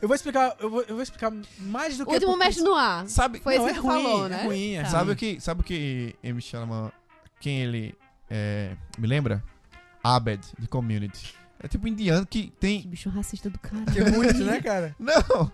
[0.00, 2.64] Eu vou explicar, eu vou, eu vou explicar mais do O que último porque- mestre
[2.64, 3.06] no ar.
[3.08, 4.44] Sabe, Foi Não, esse é que ruim, falou, é né?
[4.44, 4.88] ruim, é Tá.
[4.90, 6.40] sabe o que, sabe o que M.
[6.40, 6.90] Xalaman,
[7.40, 7.94] quem ele
[8.30, 9.42] é, me lembra?
[10.14, 11.34] Abed, de Community.
[11.58, 12.82] É tipo indiano que Que tem...
[12.82, 13.84] bicho racista do cara.
[13.86, 14.94] Que é muito, né, cara?
[15.00, 15.50] Não,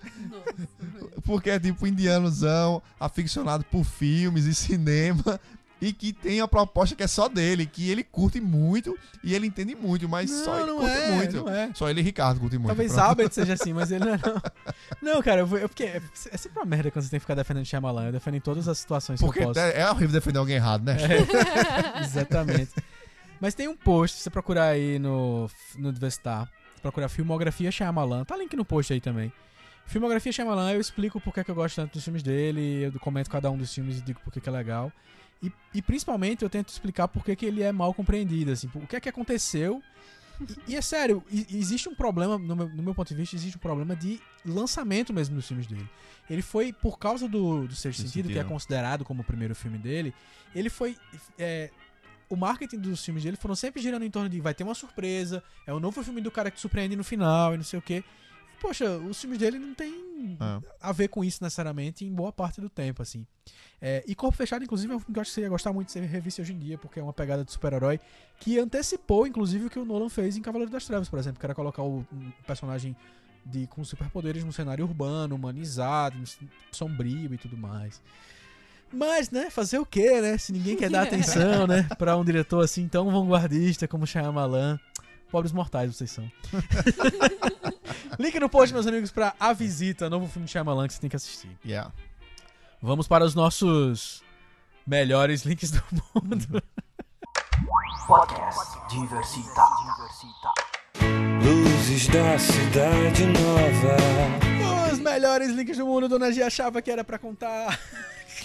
[1.24, 5.40] porque é tipo indianozão, aficionado por filmes e cinema,
[5.80, 9.46] e que tem a proposta que é só dele, que ele curte muito e ele
[9.48, 11.36] entende muito, mas só ele não curte é, muito.
[11.38, 11.70] não é.
[11.74, 12.68] Só ele e Ricardo curtem muito.
[12.68, 12.96] Talvez.
[12.96, 14.42] Albert seja assim, mas ele não é não.
[15.14, 16.00] Não, cara, eu vou, eu, porque é,
[16.30, 18.07] é sempre uma merda quando você tem que ficar defendendo Shyamalan.
[18.07, 19.59] Eu defendo em todas as situações Porque que eu posso.
[19.59, 20.96] é, é horrível defender alguém errado, né?
[22.05, 22.70] Exatamente.
[23.43, 26.49] Mas tem um post, se você procurar aí no, no Divestar,
[26.80, 29.32] procurar Filmografia Shyamalan, tá link no post aí também.
[29.84, 33.28] Filmografia Shyamalan, eu explico por que que eu gosto tanto dos filmes dele, eu comento
[33.28, 34.93] cada um dos filmes e digo por que é legal.
[35.43, 38.86] E, e principalmente eu tento explicar por que que ele é mal compreendido, assim, o
[38.86, 39.82] que é que aconteceu.
[40.40, 43.57] E, e é sério, existe um problema, no meu, no meu ponto de vista, existe
[43.57, 45.90] um problema de lançamento mesmo dos filmes dele.
[46.30, 48.53] Ele foi, por causa do, do Sexto Sexto Sentido, que é Sentido.
[48.53, 50.14] considerado como o primeiro filme dele,
[50.55, 50.97] ele foi.
[51.36, 51.68] é,
[52.32, 55.42] o marketing dos filmes dele foram sempre girando em torno de vai ter uma surpresa,
[55.66, 58.02] é o novo filme do cara que surpreende no final e não sei o quê.
[58.54, 60.58] E, poxa, os filmes dele não tem Ah.
[60.80, 63.26] a ver com isso necessariamente em boa parte do tempo, assim.
[63.82, 65.74] É, e Corpo Fechado, inclusive, é um filme que eu acho que você ia gostar
[65.74, 68.00] muito de ser revisto hoje em dia, porque é uma pegada de super-herói
[68.40, 71.44] que antecipou, inclusive, o que o Nolan fez em Cavaleiro das Trevas, por exemplo, que
[71.44, 72.96] era colocar o um personagem
[73.44, 76.16] de, com superpoderes num cenário urbano, humanizado,
[76.70, 78.00] sombrio e tudo mais.
[78.93, 80.36] Mas, né, fazer o quê, né?
[80.36, 84.78] Se ninguém quer dar atenção, né, pra um diretor assim tão vanguardista como Shyamalan.
[85.30, 86.30] Pobres mortais vocês são.
[88.18, 91.09] Link no post, meus amigos, pra A Visita, novo filme de Shyamalan que você tem
[91.09, 91.57] que assistir.
[91.64, 91.90] Yeah.
[92.82, 94.22] Vamos para os nossos
[94.86, 95.82] melhores links do
[96.14, 96.62] mundo.
[98.07, 99.62] Podcast Diversita.
[99.80, 100.53] Diversita.
[101.43, 104.93] Luzes da cidade nova.
[104.93, 107.78] Os melhores links do mundo, Dona Gia achava que era pra contar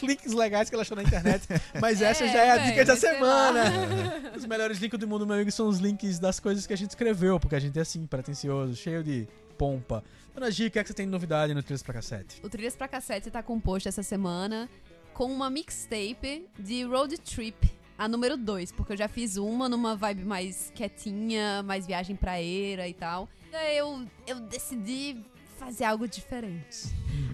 [0.02, 1.48] links legais que ela achou na internet,
[1.82, 3.64] mas essa É, já é a dica da semana.
[3.64, 4.32] lá.
[4.38, 6.92] Os melhores links do mundo, meu amigo, são os links das coisas que a gente
[6.92, 9.28] escreveu, porque a gente é assim, pretencioso, cheio de
[9.58, 10.04] pompa.
[10.36, 12.40] Dona Gia, o que é que você tem de novidade no Trilhas pra Cassete?
[12.44, 14.70] O Trilhas pra Cassete tá composto essa semana
[15.14, 17.56] com uma mixtape de Road Trip,
[17.98, 22.88] a número 2, porque eu já fiz uma numa vibe mais quietinha, mais viagem praeira
[22.88, 23.28] e tal.
[23.76, 25.18] Eu, eu decidi
[25.58, 26.88] fazer algo diferente.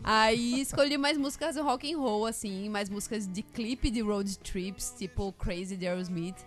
[0.04, 4.38] Aí escolhi mais músicas do rock and roll, assim, mais músicas de clipe de road
[4.40, 6.38] trips, tipo Crazy de Aerosmith.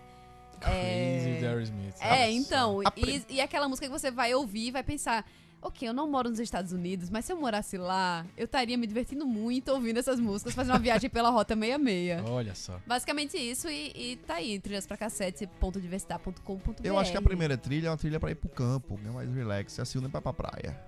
[0.59, 1.95] Crazy Jerry Smith.
[1.99, 5.23] É, então, A e, e aquela música que você vai ouvir e vai pensar,
[5.61, 8.87] ok, eu não moro nos Estados Unidos, mas se eu morasse lá, eu estaria me
[8.87, 12.29] divertindo muito ouvindo essas músicas, fazendo uma viagem pela Rota 66.
[12.29, 12.79] Olha só.
[12.85, 16.81] Basicamente isso, e, e tá aí, trilhaspracassete.diversidade.com.br.
[16.83, 19.11] Eu acho que a primeira trilha é uma trilha pra ir pro campo, que é
[19.11, 19.77] mais relax.
[19.77, 20.79] E a segunda é pra ir pra praia,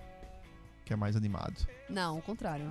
[0.90, 1.54] que é mais animado.
[1.88, 2.68] Não, o contrário.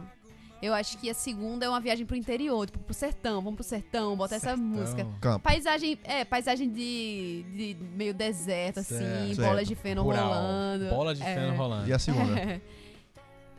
[0.61, 3.63] Eu acho que a segunda é uma viagem pro interior, tipo, pro sertão, vamos pro
[3.63, 4.65] sertão, bota essa Sertão.
[4.65, 5.07] música.
[5.21, 5.39] Campo.
[5.39, 9.41] Paisagem, é, paisagem de, de meio deserto, assim, Certo.
[9.41, 10.27] bolas de feno Rural.
[10.27, 10.89] rolando.
[10.89, 11.33] Bola de É.
[11.33, 11.87] feno rolando.
[11.87, 12.33] E a segunda?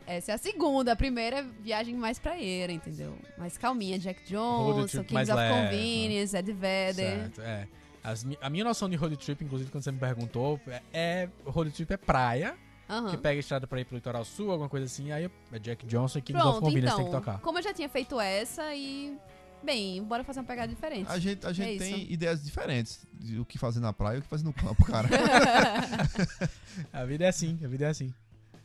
[0.05, 0.91] Essa é a segunda.
[0.91, 3.17] A primeira é viagem mais praeira, entendeu?
[3.35, 3.97] Mais calminha.
[3.97, 5.55] Jack Road Johnson, trip Kings of leve.
[5.55, 6.93] Convenience, Ed Vedder.
[7.17, 7.67] Certo, é.
[8.03, 11.29] As mi- a minha noção de road trip, inclusive, quando você me perguntou, é, é
[11.45, 12.55] road trip é praia,
[12.91, 13.09] Aham.
[13.11, 15.85] que pega a estrada pra ir pro litoral sul, alguma coisa assim, aí é Jack
[15.85, 16.97] Johnson e Kings of Pronto, Convenience então.
[16.97, 17.39] tem que tocar.
[17.39, 19.17] Como eu já tinha feito essa e...
[19.63, 21.05] Bem, bora fazer uma pegada diferente.
[21.07, 22.11] A gente, a gente É tem isso.
[22.13, 25.07] ideias diferentes de o que fazer na praia e o que fazer no campo, cara.
[26.91, 28.13] A vida é assim, a vida é assim.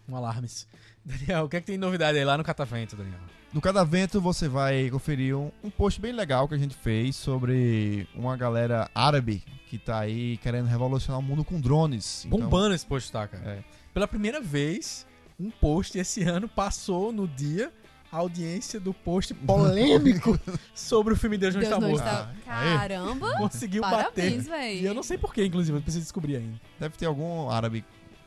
[0.08, 0.66] Um alarmes.
[1.04, 3.20] Daniel, o que é que tem de novidade aí lá no Catavento, Daniel?
[3.52, 8.08] No Cadavento você vai conferir um, um post bem legal que a gente fez sobre
[8.14, 12.24] uma galera árabe que tá aí querendo revolucionar o mundo com drones.
[12.24, 13.44] Então, Bombando esse post, tá, cara?
[13.44, 13.64] É.
[13.97, 15.07] Pela primeira vez,
[15.40, 17.72] um post esse ano passou no dia
[18.12, 20.38] audiência do post polêmico
[20.76, 22.05] sobre o filme Deus não Deus está não morto.
[22.05, 22.30] está...
[22.47, 22.78] Ah.
[22.78, 23.38] Caramba!
[23.38, 24.61] Conseguiu Parabéns, bater.
[24.61, 24.80] véi.
[24.82, 26.61] E eu não sei porquê, inclusive, eu preciso descobrir ainda.
[26.78, 27.86] Deve ter algum árabe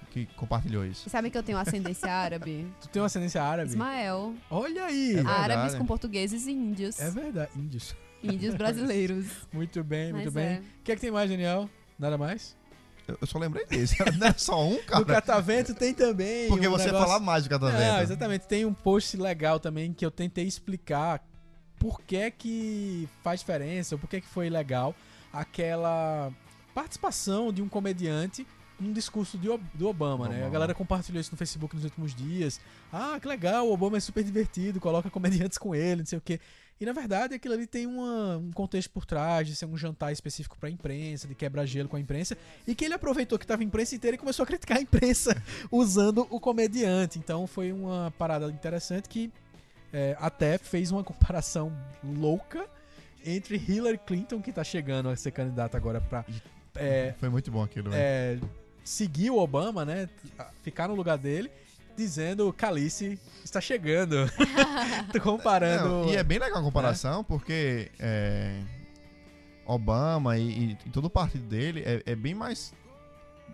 [0.10, 1.04] que compartilhou isso.
[1.04, 2.66] Você sabe que eu tenho ascendência árabe?
[2.82, 3.70] Tu tem uma ascendência árabe?
[3.70, 4.34] Ismael.
[4.50, 5.18] Olha aí!
[5.18, 5.22] É.
[5.22, 7.00] Árabes com portugueses e índios.
[7.00, 7.52] É verdade.
[7.56, 7.96] Índios.
[8.24, 9.28] Índios brasileiros.
[9.54, 10.46] Muito bem, muito Mas bem.
[10.46, 10.62] é.
[10.62, 11.70] O que é que tem mais, Daniel?
[12.00, 12.58] Nada mais?
[13.22, 13.96] Eu, só lembrei desse.
[14.18, 15.06] Não é só um, cara.
[15.06, 16.48] Catavento tem também.
[16.48, 17.08] Porque um você negócio...
[17.08, 18.02] falar mais do Não, catavento.
[18.04, 18.48] exatamente.
[18.48, 21.24] Tem um post legal também que eu tentei explicar
[21.78, 24.94] por que que faz diferença, ou por que que foi legal
[25.32, 26.32] aquela
[26.74, 28.46] participação de um comediante
[28.80, 30.36] num discurso de O- do Obama, né?
[30.36, 30.52] A Obama.
[30.54, 32.60] galera compartilhou isso no Facebook nos últimos dias.
[32.94, 36.22] Ah, que legal, o Obama é super divertido, coloca comediantes com ele, não sei o
[36.22, 36.40] quê.
[36.80, 40.12] E na verdade aquilo ali tem uma- um contexto por trás, de ser um jantar
[40.14, 43.66] específico pra imprensa, de quebra-gelo com a imprensa, e que ele aproveitou que tava a
[43.66, 45.36] imprensa inteira e começou a criticar a imprensa
[45.72, 47.20] usando o comediante.
[47.20, 49.30] Então foi uma parada interessante que
[49.92, 52.66] é, até fez uma comparação louca
[53.26, 56.24] entre Hillary Clinton, que tá chegando a ser candidata agora pra
[56.76, 58.02] é, Foi muito bom aquilo, velho.
[58.02, 58.40] é,
[58.86, 60.08] seguir o Obama, né?
[60.62, 61.52] Ficar no lugar dele,
[62.00, 64.16] dizendo Calice está chegando.
[65.14, 65.90] Tô comparando.
[66.06, 68.60] Não, e é bem legal a comparação, porque é,
[69.66, 72.74] Obama e, e- e todo o partido dele é, é bem mais,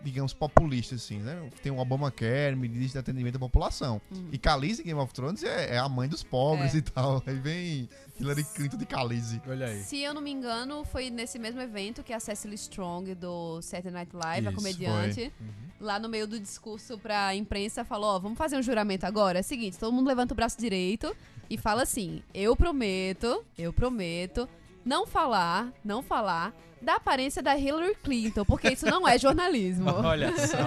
[0.06, 1.49] digamos, populista, assim, né?
[1.62, 3.99] Tem o Obamacare, medidas de atendimento à população.
[4.12, 4.30] Hum.
[4.32, 6.78] E Khaleesi, Game of Thrones, é, é a mãe dos pobres É.
[6.78, 7.22] e tal.
[7.28, 7.89] Aí vem
[8.20, 9.41] Hillary Clinton de Khaleesi.
[9.47, 9.82] Olha aí.
[9.84, 13.91] Se eu não me engano, foi nesse mesmo evento que a Cecily Strong do Saturday
[13.91, 15.34] Night Live, a Isso, comediante,
[15.82, 19.39] lá no meio do discurso pra imprensa, falou: Ó, vamos fazer um juramento agora.
[19.39, 21.14] É o seguinte, todo mundo levanta o braço direito
[21.49, 24.47] e fala assim: Eu prometo, eu prometo
[24.86, 29.89] não falar, não falar da aparência da Hillary Clinton, porque isso não é jornalismo.
[29.89, 30.57] Olha só.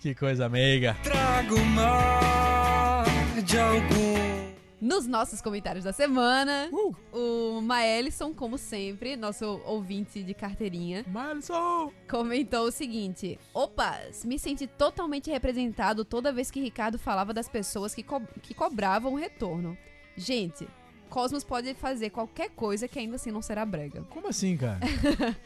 [0.00, 0.96] que coisa meiga.
[1.02, 3.04] Trago mar
[3.44, 4.52] de algum.
[4.80, 11.92] Nos nossos comentários da semana, Uh, o Maelson, como sempre, nosso ouvinte de carteirinha, Malson!
[12.10, 17.94] comentou o seguinte: Opas, me senti totalmente representado toda vez que Ricardo falava das pessoas
[17.94, 19.78] que, co- que cobravam o retorno.
[20.16, 20.66] Gente,
[21.12, 24.02] Cosmos pode fazer qualquer coisa que ainda assim não será brega.
[24.08, 24.80] Como assim, cara?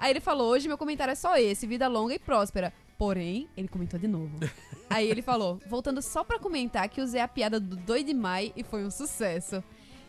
[0.00, 2.72] Aí ele falou: Hoje meu comentário é só esse, vida longa e próspera.
[2.96, 4.30] Porém, ele comentou de novo.
[4.88, 8.50] Aí ele falou: Voltando só pra comentar que usei a piada do Doi de Mai
[8.56, 9.62] e foi um sucesso.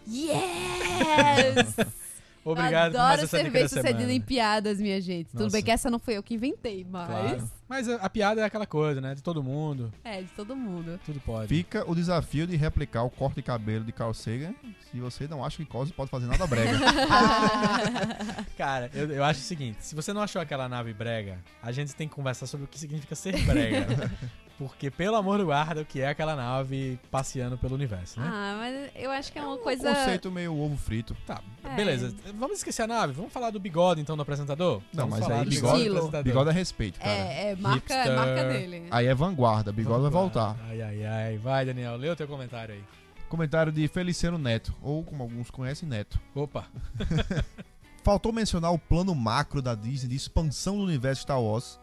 [0.07, 1.76] Yes!
[2.45, 5.30] Obrigado Adoro ser bem sucedido em piadas, minha gente.
[5.32, 5.57] Tudo Nossa.
[5.57, 7.07] bem que essa não foi eu que inventei, mas.
[7.07, 7.51] Claro.
[7.72, 9.15] Mas a, a piada é aquela coisa, né?
[9.15, 9.93] De todo mundo.
[10.03, 10.99] É, de todo mundo.
[11.05, 11.47] Tudo pode.
[11.47, 14.53] Fica o desafio de replicar o corte de cabelo de Carl Sagan,
[14.91, 16.78] se você não acha que Cosmo pode fazer nada brega.
[18.57, 21.95] Cara, eu, eu acho o seguinte: se você não achou aquela nave brega, a gente
[21.95, 23.88] tem que conversar sobre o que significa ser brega.
[24.62, 28.28] Porque, pelo amor do guarda, o que é aquela nave passeando pelo universo, né?
[28.32, 29.91] Ah, mas eu acho que é uma Um coisa.
[29.91, 31.18] conceito meio ovo frito.
[31.26, 31.74] Tá, É.
[31.76, 32.14] beleza.
[32.36, 33.12] Vamos esquecer a nave.
[33.12, 34.80] Vamos falar do bigode, então, do apresentador?
[34.93, 36.24] Não, Vamos mas aí bigode- do apresentador.
[36.24, 37.09] Bigode é respeito, cara.
[37.12, 38.16] É, é marca, Hipster.
[38.16, 38.88] marca dele.
[38.91, 40.49] Aí é vanguarda, bigode vai Vamos lá.
[40.53, 40.66] voltar.
[40.70, 41.38] Ai, ai, ai.
[41.39, 42.84] Vai, Daniel, lê o teu comentário aí.
[43.28, 46.20] Comentário de Feliciano Neto, ou como alguns conhecem, Neto.
[46.36, 46.68] Opa.
[48.03, 51.80] Faltou mencionar o plano macro da Disney de expansão do universo Star Wars,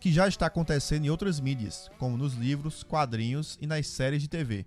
[0.00, 4.28] que já está acontecendo em outras mídias, como nos livros, quadrinhos e nas séries de
[4.28, 4.64] TV.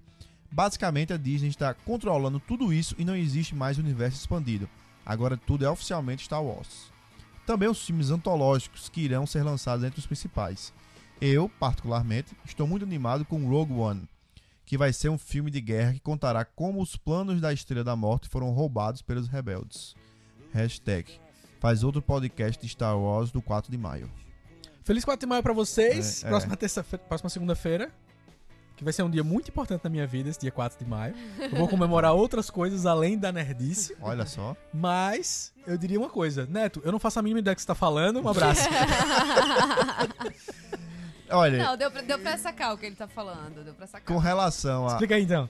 [0.52, 4.68] Basicamente, a Disney está controlando tudo isso e não existe mais universo expandido.
[5.06, 6.92] Agora tudo é oficialmente Star Wars.
[7.46, 10.74] Também os filmes antológicos que irão ser lançados entre os principais.
[11.22, 14.08] Eu, particularmente, estou muito animado com Rogue One,
[14.66, 17.96] que vai ser um filme de guerra que contará como os planos da Estrela da
[17.96, 19.96] Morte foram roubados pelos rebeldes.
[20.54, 21.20] Hashtag
[21.60, 24.10] faz outro podcast de Star Wars do 4 de maio.
[24.84, 26.24] Feliz 4 de maio pra vocês.
[26.24, 26.30] É, é.
[26.30, 27.92] próxima terça próxima segunda-feira.
[28.76, 31.14] Que vai ser um dia muito importante na minha vida, esse dia 4 de maio.
[31.38, 33.94] Eu vou comemorar outras coisas além da nerdice.
[34.02, 34.56] Olha só.
[34.74, 36.48] Mas eu diria uma coisa.
[36.50, 38.22] Neto, eu não faço a mínima ideia do que você tá falando.
[38.22, 38.70] Um abraço.
[41.32, 43.64] Olha, Não, deu pra, deu pra sacar o que ele tá falando.
[43.64, 44.08] Deu pra sacar.
[44.08, 44.94] com relação a.
[44.94, 45.50] Explica aí então.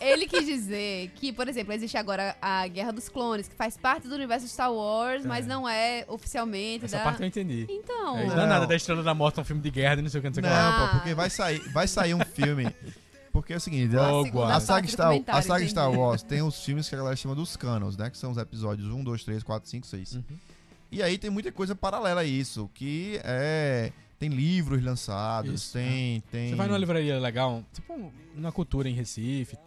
[0.00, 4.08] Ele quis dizer que, por exemplo, existe agora a Guerra dos Clones, que faz parte
[4.08, 5.48] do universo Star Wars, mas É.
[5.48, 7.04] não é oficialmente Essa da.
[7.04, 7.66] parte eu entendi.
[7.68, 8.18] Então.
[8.18, 8.46] É, não é Não.
[8.46, 10.34] nada da Estrela da Morte, é um filme de guerra, não sei o que, não
[10.34, 10.50] sei o que.
[10.52, 10.84] Não, lá.
[10.84, 10.88] Ah.
[10.88, 12.66] pô, porque vai sair, vai sair um filme.
[13.32, 15.90] Porque é o seguinte, a, a saga, Star, a saga Star.
[15.90, 18.08] Wars tem os filmes que a galera chama dos canos, né?
[18.08, 20.12] Que são os episódios 1, 2, 3, 4, 5, 6.
[20.14, 20.22] Uhum.
[20.92, 23.90] E aí tem muita coisa paralela a isso, que é.
[24.16, 26.50] Tem livros lançados, Isso, tem, tem.
[26.50, 29.58] Você vai numa livraria legal, tipo na cultura em Recife.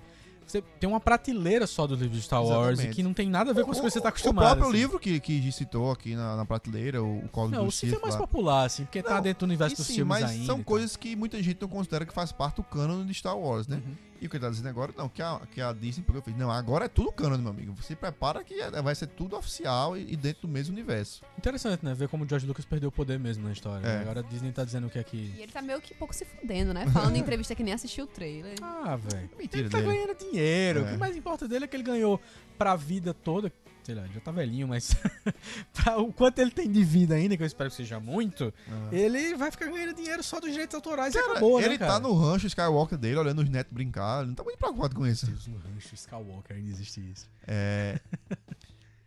[0.47, 2.95] Você tem uma prateleira só dos livros de Star Wars Exatamente.
[2.95, 4.45] que não tem nada a ver com as O- coisas que você tá O acostumado.
[4.45, 4.77] próprio assim.
[4.77, 7.89] livro que, que citou aqui na, na prateleira, o, o Código Não, do o Sif
[7.91, 8.19] é Sith mais lá.
[8.21, 10.45] popular, assim, porque tá Não, dentro do universo dos sim, filmes mas ainda.
[10.45, 10.65] são e tal.
[10.65, 13.75] coisas que muita gente não considera que faz parte do cânone de Star Wars, né?
[13.85, 13.93] Uhum.
[14.21, 16.23] E o que ele tá dizendo agora, não, que a, que a Disney pegou e
[16.23, 17.73] fez, não, agora é tudo canon, meu amigo.
[17.75, 21.21] Você prepara que é- vai ser tudo oficial e, e dentro do mesmo universo.
[21.37, 21.93] Interessante, né?
[21.93, 23.85] Ver como o George Lucas perdeu o poder mesmo na história.
[23.85, 23.95] É.
[23.97, 24.01] né?
[24.01, 25.17] Agora a Disney tá dizendo que é E que.
[25.37, 26.85] ele tá meio que pouco se fudendo, né?
[26.87, 28.55] Falando em entrevista que nem assistiu o trailer.
[28.61, 29.29] Ah, velho.
[29.37, 29.91] Mentira Ele tá dele.
[29.91, 30.81] ganhando dinheiro.
[30.83, 30.91] O É.
[30.91, 32.19] que mais importa dele é que ele ganhou
[32.57, 33.51] pra vida toda.
[33.87, 34.93] Sei lá, já tá velhinho, mas.
[35.97, 38.89] o quanto ele tem de vida ainda, que eu espero que seja muito, Ah.
[38.91, 41.93] ele vai ficar ganhando dinheiro só dos direitos autorais e Cara, acabou, ele né, cara?
[41.93, 44.19] tá no rancho Skywalker dele, olhando os netos brincar.
[44.19, 45.25] Ele não tá muito preocupado com isso.
[45.27, 47.29] Deus, no rancho Skywalker ainda existe isso.
[47.47, 47.97] É.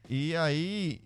[0.08, 1.02] e aí.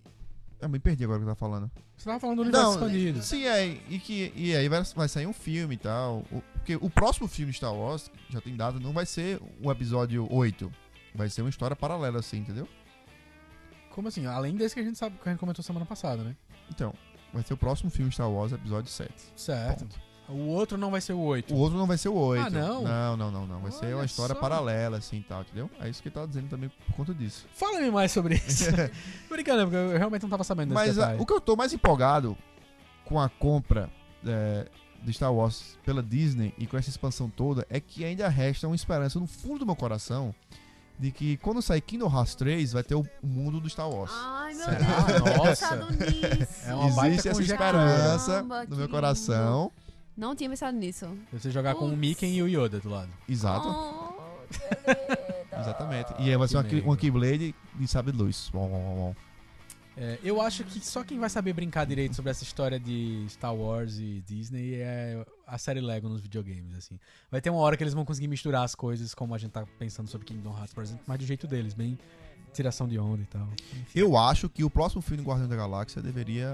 [0.61, 1.69] Eu me perdi agora o que eu tava falando.
[1.97, 3.21] Você tava falando do universo Não, expandido.
[3.21, 3.77] sim, é.
[3.89, 6.19] E, que, e aí vai, vai sair um filme e tal.
[6.31, 9.69] O- porque o próximo filme de Star Wars, já tem data, não vai ser o
[9.69, 10.71] episódio 8.
[11.13, 12.67] Vai ser uma história paralela, assim, entendeu?
[13.95, 14.25] Como assim?
[14.27, 16.35] Além desse que a gente sabe que a gente comentou semana passada, né?
[16.69, 16.93] Então,
[17.33, 19.11] vai ser o próximo filme Star Wars, episódio 7.
[19.35, 19.79] Certo.
[19.85, 20.05] Ponto.
[20.27, 21.53] O outro não vai ser o 8.
[21.53, 22.47] O outro não vai ser o 8.
[22.47, 22.81] Ah, não?
[22.83, 23.59] Não, não, não, não.
[23.61, 24.41] Vai ser Olha uma história só.
[24.41, 25.69] paralela, assim e tal, entendeu?
[25.79, 27.47] É isso que ele tá dizendo também por conta disso.
[27.53, 28.65] Fala-me mais sobre isso.
[29.29, 31.21] Brincando, porque eu realmente não tava sabendo desse Mas a- detalhe.
[31.21, 32.35] o que eu tô mais empolgado
[33.05, 33.87] com a compra
[34.25, 34.67] é,
[35.03, 38.75] de Star Wars pela Disney e com essa expansão toda é que ainda resta uma
[38.75, 40.33] esperança no fundo do meu coração
[40.97, 44.11] de que quando sair Kingdom Hearts 3 vai ter o, mundo do Star Wars.
[44.13, 45.01] Ai, meu Será?
[45.01, 45.75] Deus, Nossa.
[45.91, 46.65] nisso.
[46.65, 48.89] É uma baita Existe essa esperança Caramba, no meu lindo.
[48.89, 49.71] coração.
[50.15, 51.07] Não tinha pensado nisso.
[51.33, 51.97] Você jogar com o.
[51.97, 53.09] Mickey e o Yoda do lado.
[53.27, 53.67] Exato.
[53.67, 54.15] Oh.
[55.59, 56.13] Exatamente.
[56.19, 58.49] E aí vai ser uma, uma Keyblade de sabre de luz.
[58.53, 59.15] Bom, bom, bom, bom.
[59.97, 63.55] É, eu acho que só quem vai saber brincar direito sobre essa história de Star
[63.55, 66.99] Wars e Disney é a série Lego nos videogames, assim.
[67.31, 69.65] Vai ter uma hora que eles vão conseguir misturar as coisas, como a gente tá
[69.79, 71.97] pensando sobre Kingdom Hearts, por exemplo, mas do jeito deles, bem
[72.53, 73.47] tiração de onda e tal.
[73.93, 76.49] Eu acho que o próximo filme de Guardião da Galáxia deveria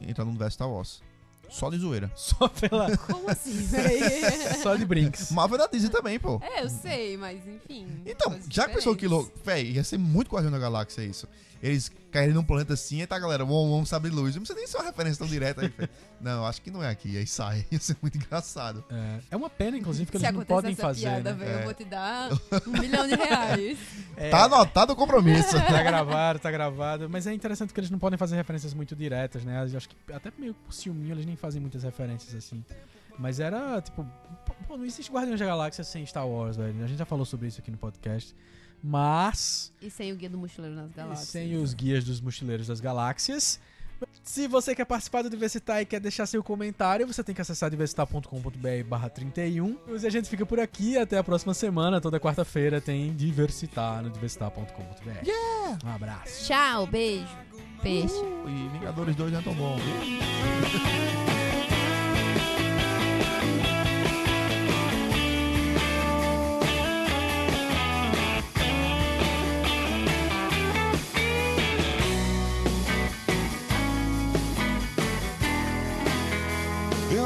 [0.00, 1.02] en- entrar no universo Star Wars.
[1.48, 2.10] Só de zoeira.
[2.16, 2.96] Só pela.
[3.06, 3.66] Como assim?
[4.62, 5.30] Só de brinks.
[5.30, 6.40] Marvel é da Disney também, pô.
[6.42, 7.86] É, eu sei, mas enfim.
[8.04, 9.32] Então, já pensou que louco?
[9.44, 11.26] Véi, ia ser muito Guardião da Galáxia isso.
[11.62, 14.34] Eles caírem num planeta assim, e tá, galera, vamos, vamos saber luz.
[14.34, 15.88] Não precisa nem ser uma referência tão direta aí, véi.
[16.20, 17.16] Não, acho que não é aqui.
[17.16, 17.66] Aí sai.
[17.70, 18.84] Ia ser muito engraçado.
[18.90, 21.00] É, é uma pena, inclusive, que Se eles não podem essa fazer.
[21.00, 21.44] piada, né?
[21.44, 21.60] velho, É.
[21.60, 22.30] eu vou te dar
[22.66, 23.78] um milhão de reais.
[24.16, 25.54] É, Tá anotado o compromisso.
[25.54, 27.08] Tá gravado, tá gravado.
[27.10, 29.66] Mas é interessante que eles não podem fazer referências muito diretas, né?
[29.70, 32.64] Eu acho que até meio por ciúminho eles nem fazem muitas referências assim.
[33.18, 34.06] Mas era, tipo,
[34.68, 36.84] pô, não existe Guardiões da Galáxia sem Star Wars, velho.
[36.84, 38.34] A gente já falou sobre isso aqui no podcast.
[38.82, 41.28] Mas, E sem o guia do mochileiro nas galáxias.
[41.28, 43.58] sem os guias dos mochileiros das galáxias.
[44.22, 47.70] Se você quer participar do Diversitar e quer deixar seu comentário, você tem que acessar
[47.70, 49.78] diversitar.com.br barra 31.
[49.88, 50.98] E a gente fica por aqui.
[50.98, 51.98] Até a próxima semana.
[52.02, 55.26] Toda quarta-feira tem Diversitar no diversitar.com.br.
[55.26, 55.78] Yeah!
[55.82, 56.44] Um abraço.
[56.46, 57.26] Tchau, beijo.
[57.82, 58.14] Peixe.
[58.14, 59.76] Uh, e Vingadores 2 não é tão bom,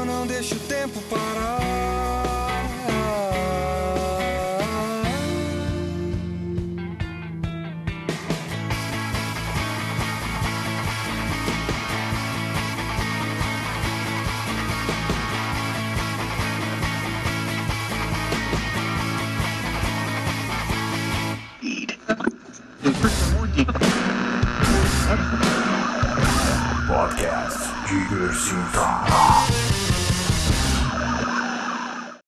[0.01, 1.59] Eu não deixo o tempo parar.
[26.87, 29.60] Podcast Diversita.